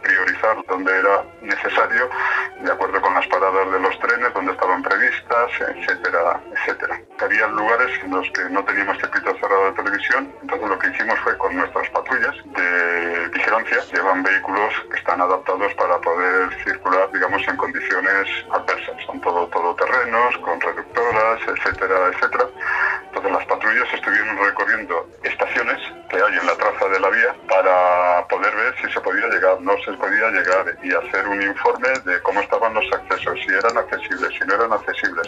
dónde 0.67 0.91
era 0.97 1.23
necesario, 1.41 2.10
de 2.62 2.71
acuerdo 2.71 3.02
con 3.02 3.13
las 3.13 3.28
paradas 3.28 3.71
de 3.71 3.80
los 3.80 4.00
trenes, 4.00 4.34
dónde 4.34 4.52
estaban 4.52 4.84
previstas, 4.84 5.52
etcétera, 5.60 6.39
etcétera. 6.54 7.02
Había 7.19 7.47
lugares 7.47 7.91
en 8.04 8.12
los 8.12 8.30
que 8.32 8.43
no 8.50 8.63
teníamos 8.65 8.97
circuito 8.97 9.34
cerrado 9.39 9.65
de 9.65 9.84
televisión, 9.84 10.32
entonces 10.41 10.69
lo 10.69 10.80
que 10.80 10.88
hicimos 10.89 11.19
fue 11.19 11.38
con 11.38 11.56
nuestras 11.56 11.89
patrullas 11.89 12.36
de 12.45 13.28
vigilancia, 13.30 13.78
llevan 13.93 14.23
vehículos 14.23 14.73
que 14.91 14.97
están 14.97 15.21
adaptados 15.21 15.73
para 15.76 16.00
poder 16.00 16.63
circular, 16.63 17.12
digamos, 17.12 17.47
en 17.47 17.58
condiciones 17.58 18.28
adversas. 18.52 18.95
Son 19.06 19.19
todo 19.21 19.47
todoterrenos, 19.47 20.38
con 20.38 20.60
reductoras, 20.62 21.41
etcétera, 21.47 22.12
etcétera. 22.13 22.45
Entonces 23.08 23.32
las 23.32 23.45
patrullas 23.45 23.93
estuvieron 23.93 24.38
recorriendo 24.38 25.10
estaciones 25.23 25.80
que 26.18 26.24
hay 26.24 26.40
en 26.40 26.48
la 26.48 26.56
traza 26.56 26.88
de 26.90 27.00
la 27.00 27.10
vía 27.10 27.36
para 27.48 28.28
poder 28.28 28.56
ver 28.56 28.74
si 28.82 28.92
se 28.92 29.00
podía 29.02 29.28
llegar, 29.28 29.62
no 29.62 29.74
se 29.86 29.94
podía 29.94 30.30
llegar 30.32 30.78
y 30.84 30.92
hacer 30.92 31.28
un 31.28 31.42
informe 31.42 31.90
de 32.06 32.22
cómo 32.24 32.42
estaban 32.42 32.74
los 32.74 32.86
accesos, 32.92 33.40
si 33.46 33.54
eran 33.54 33.78
accesibles, 33.78 34.30
si 34.34 34.48
no 34.48 34.56
eran 34.56 34.74
accesibles. 34.74 35.28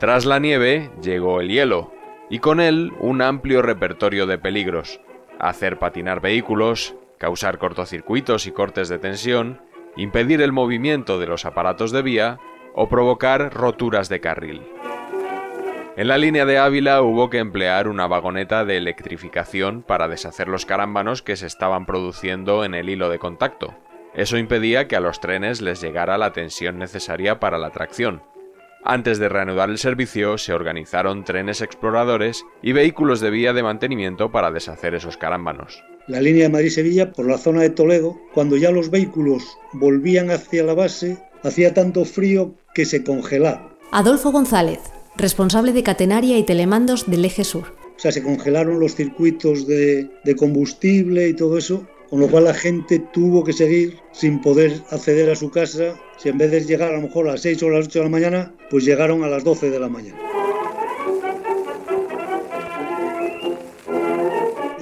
Tras 0.00 0.26
la 0.26 0.38
nieve 0.38 0.90
llegó 1.00 1.40
el 1.40 1.48
hielo 1.48 1.92
y 2.28 2.40
con 2.40 2.60
él 2.60 2.92
un 2.98 3.22
amplio 3.22 3.62
repertorio 3.62 4.26
de 4.26 4.36
peligros. 4.36 5.00
Hacer 5.38 5.78
patinar 5.78 6.20
vehículos, 6.20 6.94
causar 7.18 7.58
cortocircuitos 7.58 8.46
y 8.46 8.52
cortes 8.52 8.90
de 8.90 8.98
tensión, 8.98 9.62
impedir 9.96 10.42
el 10.42 10.52
movimiento 10.52 11.18
de 11.18 11.26
los 11.26 11.46
aparatos 11.46 11.90
de 11.90 12.02
vía 12.02 12.38
o 12.74 12.88
provocar 12.88 13.54
roturas 13.54 14.10
de 14.10 14.20
carril. 14.20 14.62
En 15.96 16.08
la 16.08 16.18
línea 16.18 16.44
de 16.44 16.58
Ávila 16.58 17.02
hubo 17.02 17.30
que 17.30 17.38
emplear 17.38 17.86
una 17.86 18.08
vagoneta 18.08 18.64
de 18.64 18.76
electrificación 18.76 19.82
para 19.82 20.08
deshacer 20.08 20.48
los 20.48 20.66
carámbanos 20.66 21.22
que 21.22 21.36
se 21.36 21.46
estaban 21.46 21.86
produciendo 21.86 22.64
en 22.64 22.74
el 22.74 22.88
hilo 22.88 23.08
de 23.08 23.20
contacto. 23.20 23.76
Eso 24.12 24.36
impedía 24.36 24.88
que 24.88 24.96
a 24.96 25.00
los 25.00 25.20
trenes 25.20 25.60
les 25.60 25.80
llegara 25.80 26.18
la 26.18 26.32
tensión 26.32 26.80
necesaria 26.80 27.38
para 27.38 27.58
la 27.58 27.70
tracción. 27.70 28.22
Antes 28.82 29.20
de 29.20 29.28
reanudar 29.28 29.70
el 29.70 29.78
servicio, 29.78 30.36
se 30.36 30.52
organizaron 30.52 31.24
trenes 31.24 31.60
exploradores 31.60 32.44
y 32.60 32.72
vehículos 32.72 33.20
de 33.20 33.30
vía 33.30 33.52
de 33.52 33.62
mantenimiento 33.62 34.32
para 34.32 34.50
deshacer 34.50 34.96
esos 34.96 35.16
carámbanos. 35.16 35.84
La 36.08 36.20
línea 36.20 36.42
de 36.42 36.48
Madrid-Sevilla 36.48 37.12
por 37.12 37.28
la 37.28 37.38
zona 37.38 37.62
de 37.62 37.70
Toledo, 37.70 38.18
cuando 38.34 38.56
ya 38.56 38.72
los 38.72 38.90
vehículos 38.90 39.44
volvían 39.72 40.32
hacia 40.32 40.64
la 40.64 40.74
base, 40.74 41.18
hacía 41.44 41.72
tanto 41.72 42.04
frío 42.04 42.56
que 42.74 42.84
se 42.84 43.04
congelaba. 43.04 43.70
Adolfo 43.92 44.32
González, 44.32 44.80
responsable 45.16 45.72
de 45.72 45.82
catenaria 45.82 46.38
y 46.38 46.42
telemandos 46.42 47.10
del 47.10 47.24
Eje 47.24 47.44
Sur. 47.44 47.74
O 47.96 47.98
sea, 47.98 48.12
se 48.12 48.22
congelaron 48.22 48.80
los 48.80 48.94
circuitos 48.94 49.66
de, 49.66 50.10
combustible 50.36 51.28
y 51.28 51.34
todo 51.34 51.58
eso, 51.58 51.86
con 52.10 52.20
lo 52.20 52.28
cual 52.28 52.44
la 52.44 52.54
gente 52.54 52.98
tuvo 53.12 53.44
que 53.44 53.52
seguir 53.52 53.98
sin 54.12 54.40
poder 54.40 54.80
acceder 54.90 55.30
a 55.30 55.36
su 55.36 55.50
casa. 55.50 55.94
Si 56.18 56.28
en 56.28 56.38
vez 56.38 56.50
de 56.50 56.64
llegar 56.64 56.90
a 56.90 56.96
lo 56.96 57.02
mejor 57.02 57.28
a 57.28 57.32
las 57.32 57.42
6 57.42 57.62
o 57.62 57.66
a 57.68 57.70
las 57.70 57.86
8 57.86 58.00
de 58.00 58.04
la 58.04 58.10
mañana, 58.10 58.54
pues 58.70 58.84
llegaron 58.84 59.22
a 59.22 59.28
las 59.28 59.44
12 59.44 59.70
de 59.70 59.80
la 59.80 59.88
mañana. 59.88 60.18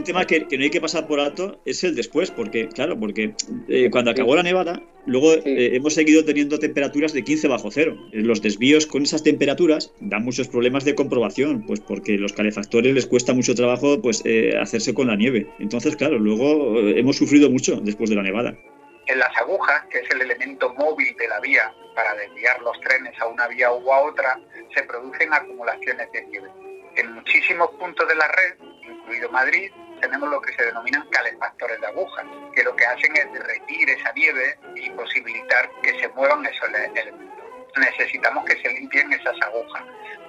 Un 0.03 0.07
tema 0.07 0.27
que, 0.27 0.41
no 0.41 0.65
hay 0.65 0.71
que 0.71 0.81
pasar 0.81 1.07
por 1.07 1.21
alto 1.21 1.61
es 1.65 1.85
el 1.85 1.95
después, 1.95 2.33
porque, 2.33 2.69
claro, 2.69 2.99
porque 2.99 3.35
eh, 3.69 3.89
cuando 3.89 4.11
acabó 4.11 4.35
la 4.35 4.43
nevada, 4.43 4.83
luego 5.07 5.35
eh, 5.35 5.77
hemos 5.77 5.95
seguido 5.95 6.25
teniendo 6.25 6.59
temperaturas 6.59 7.13
de 7.13 7.23
15 7.23 7.47
bajo 7.47 7.71
cero. 7.71 7.97
Los 8.11 8.43
desvíos 8.43 8.85
con 8.85 9.05
esas 9.05 9.23
temperaturas 9.23 9.93
dan 10.01 10.25
muchos 10.25 10.49
problemas 10.49 10.85
de 10.85 10.97
comprobación, 10.97 11.65
pues 11.67 11.79
porque 11.79 12.19
los 12.19 12.33
calefactores 12.33 12.93
les 12.93 13.07
cuesta 13.07 13.33
mucho 13.33 13.55
trabajo 13.55 14.03
pues 14.03 14.23
eh, 14.25 14.59
hacerse 14.61 14.93
con 14.93 15.07
la 15.07 15.15
nieve. 15.15 15.47
Entonces, 15.61 15.95
claro, 15.95 16.19
luego 16.19 16.81
hemos 16.81 17.17
sufrido 17.17 17.49
mucho 17.49 17.77
después 17.77 18.11
de 18.11 18.17
la 18.17 18.25
nevada. 18.25 18.59
En 19.07 19.21
las 19.21 19.37
agujas, 19.37 19.85
que 19.89 20.01
es 20.01 20.11
el 20.11 20.23
elemento 20.23 20.75
móvil 20.75 21.15
de 21.17 21.29
la 21.29 21.39
vía 21.39 21.73
para 21.95 22.13
desviar 22.15 22.61
los 22.63 22.81
trenes 22.81 23.15
a 23.21 23.29
una 23.29 23.47
vía 23.47 23.71
u 23.73 23.93
a 23.93 24.01
otra, 24.03 24.41
se 24.75 24.83
producen 24.83 25.33
acumulaciones 25.33 26.11
de 26.11 26.27
nieve. 26.27 26.49
En 26.97 27.13
muchísimos 27.13 27.71
puntos 27.79 28.07
de 28.09 28.17
la 28.17 28.27
red, 28.29 28.55
incluido 28.83 29.31
Madrid, 29.31 29.71
tenemos 30.03 30.29
lo 30.29 30.41
que 30.43 30.53
se 30.55 30.65
denominan 30.65 31.09
calefactores 31.11 31.81
de 31.81 31.87
agujas, 31.87 32.27
que 32.55 32.65
lo 32.65 32.75
que 32.75 32.85
hacen 32.85 33.17
es 33.17 33.33
derretir 33.33 33.89
esa 33.89 34.13
nieve 34.13 34.59
y 34.75 34.91
posibilitar 34.91 35.71
que 35.83 35.99
se 36.01 36.09
muevan 36.09 36.45
esos 36.45 36.69
elementos. 36.69 37.39
Necesitamos 37.79 38.45
que 38.45 38.61
se 38.61 38.69
limpien 38.69 39.13
esas 39.13 39.41
agujas, 39.43 39.83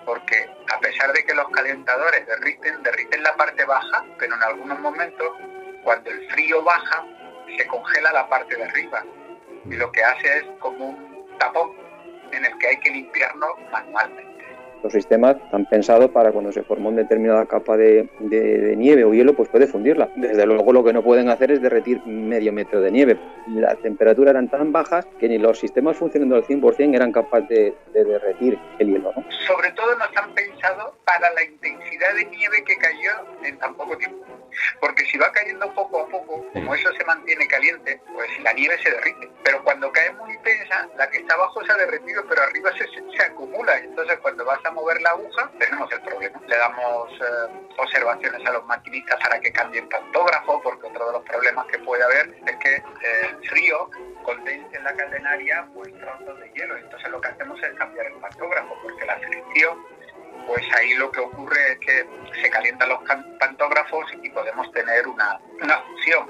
porque 0.06 0.48
a 0.72 0.80
pesar 0.80 1.12
de 1.12 1.26
que 1.26 1.34
los 1.34 1.50
calentadores 1.50 2.26
derriten, 2.28 2.84
derriten 2.84 3.24
la 3.24 3.36
parte 3.36 3.66
baja, 3.66 4.06
pero 4.20 4.36
en 4.36 4.44
algunos 4.44 4.80
momentos, 4.80 5.30
cuando 5.84 6.10
el 6.12 6.30
frío 6.30 6.64
baja, 6.64 7.04
se 7.58 7.68
congela 7.68 8.14
la 8.14 8.30
parte 8.30 8.56
de 8.56 8.64
arriba. 8.64 9.04
Y 9.66 9.76
lo 9.76 9.92
que 9.92 10.04
hace 10.04 10.38
es 10.38 10.44
como 10.60 10.90
un 10.90 11.38
tapón 11.40 11.76
en 12.32 12.46
el 12.46 12.58
que 12.60 12.68
hay 12.68 12.80
que 12.80 12.92
limpiarlo 12.92 13.58
manualmente. 13.72 14.33
Los 14.84 14.92
sistemas 14.92 15.38
están 15.38 15.66
pensados 15.66 16.12
para 16.12 16.34
cuando 16.34 16.52
se 16.52 16.62
forma 16.62 16.90
una 16.90 17.04
determinada 17.04 17.46
capa 17.46 17.78
de, 17.78 18.10
nieve 18.78 19.06
o 19.06 19.14
hielo, 19.14 19.34
pues 19.34 19.48
puede 19.48 19.66
fundirla. 19.66 20.10
Desde 20.18 20.46
luego 20.46 20.74
lo 20.74 20.84
que 20.84 20.92
no 20.92 21.02
pueden 21.02 21.30
hacer 21.30 21.52
es 21.52 21.62
derretir 21.62 22.06
medio 22.06 22.52
metro 22.52 22.82
de 22.82 22.92
nieve. 22.92 23.18
Las 23.48 23.78
temperaturas 23.80 24.32
eran 24.32 24.50
tan 24.50 24.74
bajas 24.74 25.08
que 25.20 25.30
ni 25.30 25.38
los 25.38 25.58
sistemas 25.58 25.96
funcionando 25.96 26.36
al 26.36 26.44
100% 26.44 26.96
eran 26.96 27.14
capaces 27.14 27.74
de, 27.94 28.04
derretir 28.04 28.60
el 28.80 28.88
hielo. 28.90 29.14
Sobre 29.48 29.72
todo 29.72 29.96
no 29.96 30.04
están 30.04 30.34
pensados 30.34 30.94
para 31.06 31.32
la 31.32 31.44
intensidad 31.46 32.16
de 32.16 32.26
nieve 32.26 32.64
que 32.66 32.76
cayó 32.76 33.12
en 33.46 33.58
tan 33.58 33.74
poco 33.76 33.98
tiempo. 33.98 34.43
Porque 34.80 35.06
si 35.06 35.18
va 35.18 35.32
cayendo 35.32 35.74
poco 35.74 36.02
a 36.02 36.08
poco, 36.08 36.46
como 36.54 36.76
eso 36.76 36.92
se 36.94 37.06
mantiene 37.06 37.48
caliente, 37.48 38.02
pues 38.14 38.30
la 38.42 38.54
nieve 38.54 38.78
se 38.82 38.92
derrite. 38.92 39.30
Pero 39.44 39.64
cuando 39.64 39.92
cae 39.92 40.12
muy 40.14 40.34
intensa, 40.34 40.88
la 40.98 41.10
que 41.10 41.18
está 41.18 41.36
abajo 41.36 41.64
se 41.66 41.72
ha 41.72 41.78
derretido, 41.78 42.24
pero 42.28 42.42
arriba 42.44 42.72
se, 42.78 42.88
se 42.88 43.24
acumula. 43.24 43.78
Entonces 43.78 44.18
cuando 44.20 44.46
vas 44.46 44.64
a 44.66 44.72
mover 44.72 45.02
la 45.02 45.12
aguja, 45.12 45.52
tenemos 45.60 45.92
el 45.92 46.02
problema. 46.02 46.42
Le 46.48 46.58
damos 46.58 47.12
eh, 47.12 47.72
observaciones 47.78 48.46
a 48.46 48.52
los 48.52 48.66
maquinistas 48.66 49.20
para 49.22 49.40
que 49.40 49.52
cambien 49.52 49.88
pantógrafo, 49.90 50.62
porque 50.62 50.88
otro 50.88 51.08
de 51.08 51.14
los 51.14 51.24
problemas 51.24 51.66
que 51.68 51.80
puede 51.80 52.04
haber 52.04 52.36
es 52.46 52.56
que 52.58 52.76
eh, 52.76 53.30
el 53.30 53.50
frío 53.50 53.90
condense 54.24 54.78
en 54.78 54.84
la 54.84 54.94
cadenaria 54.94 55.68
pues 55.74 55.94
trozos 56.00 56.40
de 56.40 56.52
hielo. 56.52 56.78
Entonces 56.78 57.10
lo 57.10 57.22
que 57.22 57.28
hacemos 57.30 57.62
es 57.62 57.74
cambiar 57.78 58.08
el 58.08 58.14
pantógrafo, 58.14 58.76
porque 58.82 59.06
la 59.06 59.18
fricción, 59.18 59.86
pues 60.48 60.64
ahí 60.78 60.94
lo 60.96 61.12
que 61.12 61.20
ocurre 61.20 61.74
es 61.74 61.80
que 61.80 62.08
se 62.42 62.50
calientan 62.50 62.90
los 62.90 63.00
pantógrafos 63.40 64.06
y 64.22 64.30
podemos 64.30 64.72
tener 64.72 65.08
una, 65.08 65.40
una 65.62 65.80
fusión. 65.82 66.28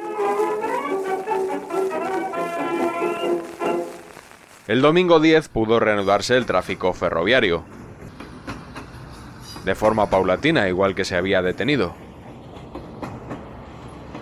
El 4.67 4.81
domingo 4.81 5.19
10 5.19 5.49
pudo 5.49 5.79
reanudarse 5.79 6.37
el 6.37 6.45
tráfico 6.45 6.93
ferroviario, 6.93 7.65
de 9.65 9.75
forma 9.75 10.09
paulatina, 10.09 10.67
igual 10.67 10.95
que 10.95 11.05
se 11.05 11.15
había 11.15 11.41
detenido. 11.41 11.93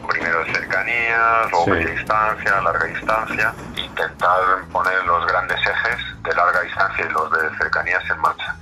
Primero 0.08 0.44
cercanías, 0.46 1.52
luego 1.52 1.68
media 1.68 1.92
distancia, 1.92 2.62
larga 2.62 2.86
distancia, 2.86 3.54
intentar 3.76 4.68
poner 4.72 5.04
los 5.06 5.26
grandes 5.28 5.60
ejes 5.60 6.24
de 6.24 6.36
larga 6.36 6.62
distancia 6.62 7.06
y 7.08 7.14
los 7.14 7.32
de 7.32 7.58
cercanías 7.58 8.04
en 8.10 8.20
marcha. 8.20 8.56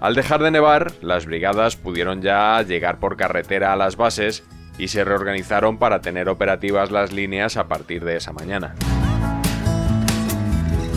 Al 0.00 0.14
dejar 0.14 0.42
de 0.42 0.50
nevar, 0.50 0.92
las 1.02 1.26
brigadas 1.26 1.76
pudieron 1.76 2.22
ya 2.22 2.62
llegar 2.62 2.98
por 2.98 3.18
carretera 3.18 3.74
a 3.74 3.76
las 3.76 3.96
bases 3.96 4.42
y 4.78 4.88
se 4.88 5.04
reorganizaron 5.04 5.78
para 5.78 6.00
tener 6.00 6.30
operativas 6.30 6.90
las 6.90 7.12
líneas 7.12 7.58
a 7.58 7.68
partir 7.68 8.02
de 8.02 8.16
esa 8.16 8.32
mañana. 8.32 8.74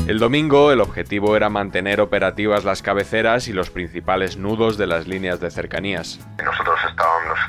El 0.08 0.20
domingo 0.20 0.72
el 0.72 0.80
objetivo 0.80 1.36
era 1.36 1.50
mantener 1.50 2.00
operativas 2.00 2.64
las 2.64 2.82
cabeceras 2.82 3.50
y 3.50 3.54
los 3.54 3.70
principales 3.70 4.38
nudos 4.38 4.78
de 4.78 4.88
las 4.88 5.06
líneas 5.06 5.42
de 5.42 5.52
cercanías. 5.52 6.20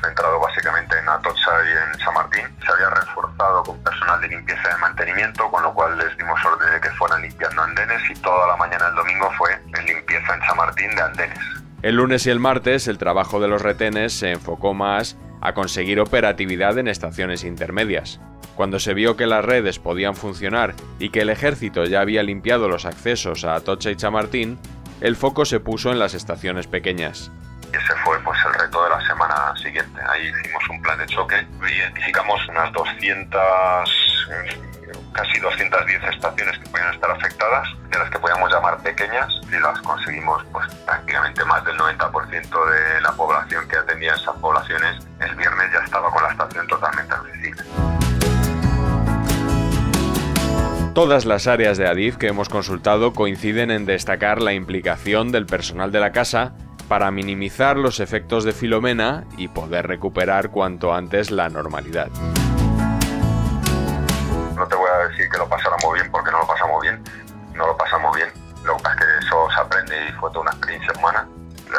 Centrados 0.01 0.41
básicamente 0.41 0.97
en 0.97 1.09
Atocha 1.09 1.51
y 1.65 1.93
en 1.93 1.99
San 1.99 2.13
Martín. 2.13 2.43
Se 2.65 2.71
había 2.71 2.89
reforzado 2.89 3.63
con 3.63 3.77
personal 3.83 4.21
de 4.21 4.27
limpieza 4.29 4.69
y 4.77 4.81
mantenimiento, 4.81 5.49
con 5.49 5.63
lo 5.63 5.73
cual 5.73 5.97
les 5.97 6.17
dimos 6.17 6.39
orden 6.45 6.71
de 6.73 6.81
que 6.81 6.89
fueran 6.91 7.21
limpiando 7.21 7.61
andenes 7.61 8.01
y 8.09 8.13
toda 8.21 8.47
la 8.47 8.57
mañana 8.57 8.85
del 8.87 8.95
domingo 8.95 9.31
fue 9.37 9.51
en 9.53 9.85
limpieza 9.85 10.35
en 10.35 10.41
San 10.41 10.57
Martín 10.57 10.95
de 10.95 11.01
andenes. 11.01 11.39
El 11.81 11.95
lunes 11.95 12.25
y 12.25 12.29
el 12.31 12.39
martes 12.39 12.87
el 12.87 12.97
trabajo 12.97 13.39
de 13.39 13.47
los 13.47 13.61
retenes 13.61 14.13
se 14.17 14.31
enfocó 14.31 14.73
más 14.73 15.17
a 15.41 15.53
conseguir 15.53 15.99
operatividad 15.99 16.77
en 16.77 16.87
estaciones 16.87 17.43
intermedias. 17.43 18.19
Cuando 18.55 18.79
se 18.79 18.93
vio 18.93 19.17
que 19.17 19.27
las 19.27 19.45
redes 19.45 19.79
podían 19.79 20.15
funcionar 20.15 20.73
y 20.97 21.09
que 21.09 21.21
el 21.21 21.29
ejército 21.29 21.83
ya 21.83 22.01
había 22.01 22.23
limpiado 22.23 22.69
los 22.69 22.85
accesos 22.85 23.43
a 23.43 23.55
Atocha 23.55 23.91
y 23.91 23.95
Chamartín, 23.95 24.57
el 25.01 25.15
foco 25.15 25.45
se 25.45 25.59
puso 25.59 25.91
en 25.91 25.99
las 25.99 26.13
estaciones 26.13 26.67
pequeñas. 26.67 27.31
Ese 27.75 27.93
fue 28.05 28.17
pues 28.19 28.39
el 28.45 28.53
reto 28.53 28.83
de 28.85 28.89
la 28.89 29.05
semana 29.05 29.53
siguiente. 29.57 29.99
Ahí 30.09 30.27
hicimos 30.27 30.63
un 30.69 30.81
plan 30.81 30.97
de 30.97 31.05
choque, 31.07 31.45
identificamos 31.61 32.47
unas 32.47 32.71
200, 32.71 34.17
casi 35.11 35.39
210 35.39 36.03
estaciones 36.03 36.57
que 36.59 36.69
podían 36.69 36.93
estar 36.93 37.11
afectadas, 37.11 37.67
de 37.89 37.99
las 37.99 38.09
que 38.09 38.19
podíamos 38.19 38.49
llamar 38.49 38.77
pequeñas, 38.77 39.27
y 39.49 39.59
las 39.59 39.81
conseguimos 39.81 40.41
pues 40.53 40.73
prácticamente 40.85 41.43
más 41.43 41.65
del 41.65 41.77
90% 41.77 42.71
de 42.71 43.01
la 43.01 43.11
población 43.11 43.67
que 43.67 43.75
atendía 43.75 44.13
esas 44.13 44.35
poblaciones, 44.35 45.05
el 45.19 45.35
viernes 45.35 45.69
ya 45.73 45.79
estaba 45.79 46.09
con 46.11 46.23
la 46.23 46.29
estación 46.29 46.67
totalmente 46.67 47.13
accesible. 47.13 47.63
Todas 50.93 51.25
las 51.25 51.45
áreas 51.47 51.77
de 51.77 51.89
Adif 51.89 52.15
que 52.15 52.27
hemos 52.27 52.47
consultado 52.47 53.11
coinciden 53.11 53.69
en 53.69 53.85
destacar 53.85 54.41
la 54.41 54.53
implicación 54.53 55.33
del 55.33 55.45
personal 55.45 55.91
de 55.91 55.99
la 55.99 56.13
casa 56.13 56.53
para 56.87 57.11
minimizar 57.11 57.77
los 57.77 57.99
efectos 57.99 58.43
de 58.43 58.53
Filomena 58.53 59.23
y 59.37 59.47
poder 59.47 59.87
recuperar 59.87 60.49
cuanto 60.49 60.93
antes 60.93 61.31
la 61.31 61.49
normalidad. 61.49 62.07
No 64.55 64.67
te 64.67 64.75
voy 64.75 64.89
a 64.89 65.07
decir 65.07 65.29
que 65.29 65.37
lo 65.37 65.47
pasáramos 65.49 65.93
bien 65.93 66.09
porque 66.11 66.31
no 66.31 66.39
lo 66.39 66.47
pasamos 66.47 66.81
bien, 66.81 67.03
no 67.53 67.67
lo 67.67 67.77
pasamos 67.77 68.15
bien. 68.15 68.29
Lo 68.63 68.77
que 68.77 68.83
pasa 68.83 68.95
es 68.95 69.01
que 69.01 69.25
eso 69.25 69.47
se 69.53 69.61
aprende 69.61 70.07
y 70.07 70.11
fue 70.13 70.29
toda 70.29 70.41
una 70.41 70.51
experiencia 70.51 70.93
humana. 70.97 71.27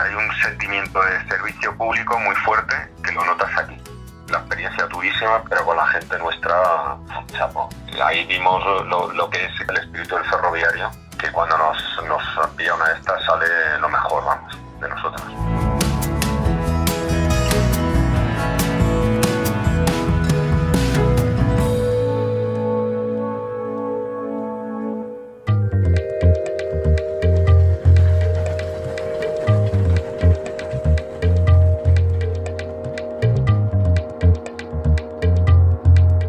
Hay 0.02 0.14
un 0.14 0.30
sentimiento 0.42 1.00
de 1.02 1.28
servicio 1.28 1.76
público 1.76 2.18
muy 2.18 2.34
fuerte 2.36 2.74
que 3.02 3.12
lo 3.12 3.24
notas 3.24 3.50
aquí 3.58 3.80
la 4.28 4.38
experiencia 4.38 4.86
durísima, 4.86 5.42
pero 5.48 5.64
con 5.64 5.76
la 5.76 5.86
gente 5.88 6.18
nuestra, 6.18 6.96
chapo. 7.32 7.68
Ahí 8.02 8.24
vimos 8.26 8.64
lo, 8.86 9.12
lo, 9.12 9.30
que 9.30 9.44
es 9.44 9.52
el 9.68 9.76
espíritu 9.76 10.16
del 10.16 10.24
ferroviario, 10.24 10.90
que 11.18 11.30
cuando 11.32 11.56
nos, 11.56 11.78
nos 12.08 12.50
pilla 12.50 12.74
una 12.74 12.88
de 12.88 12.94
estas 12.94 13.24
sale 13.24 13.46
lo 13.80 13.88
mejor, 13.88 14.24
vamos, 14.24 14.58
de 14.80 14.88
nosotros. 14.88 15.22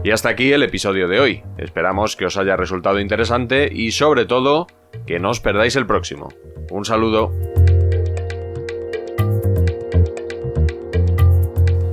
Y 0.08 0.12
hasta 0.12 0.30
aquí 0.30 0.54
el 0.54 0.64
episodio 0.64 1.10
de 1.10 1.20
hoy. 1.20 1.44
Esperamos 1.58 2.16
que 2.16 2.26
os 2.26 2.38
haya 2.38 2.56
resultado 2.56 3.02
interesante 3.02 3.70
y 3.70 3.92
sobre 3.92 4.26
todo 4.26 4.68
que 5.06 5.20
no 5.20 5.32
os 5.32 5.42
perdáis 5.42 5.76
el 5.76 5.86
próximo. 5.86 6.30
Un 6.72 6.86
saludo. 6.86 7.57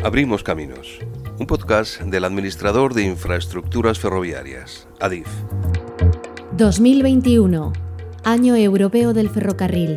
Abrimos 0.05 0.43
Caminos, 0.43 0.99
un 1.39 1.47
podcast 1.47 2.03
del 2.03 2.25
Administrador 2.25 2.93
de 2.93 3.05
Infraestructuras 3.05 3.99
Ferroviarias, 3.99 4.87
ADIF. 5.01 5.27
2021, 6.59 7.73
Año 8.23 8.55
Europeo 8.55 9.15
del 9.15 9.31
Ferrocarril. 9.31 9.97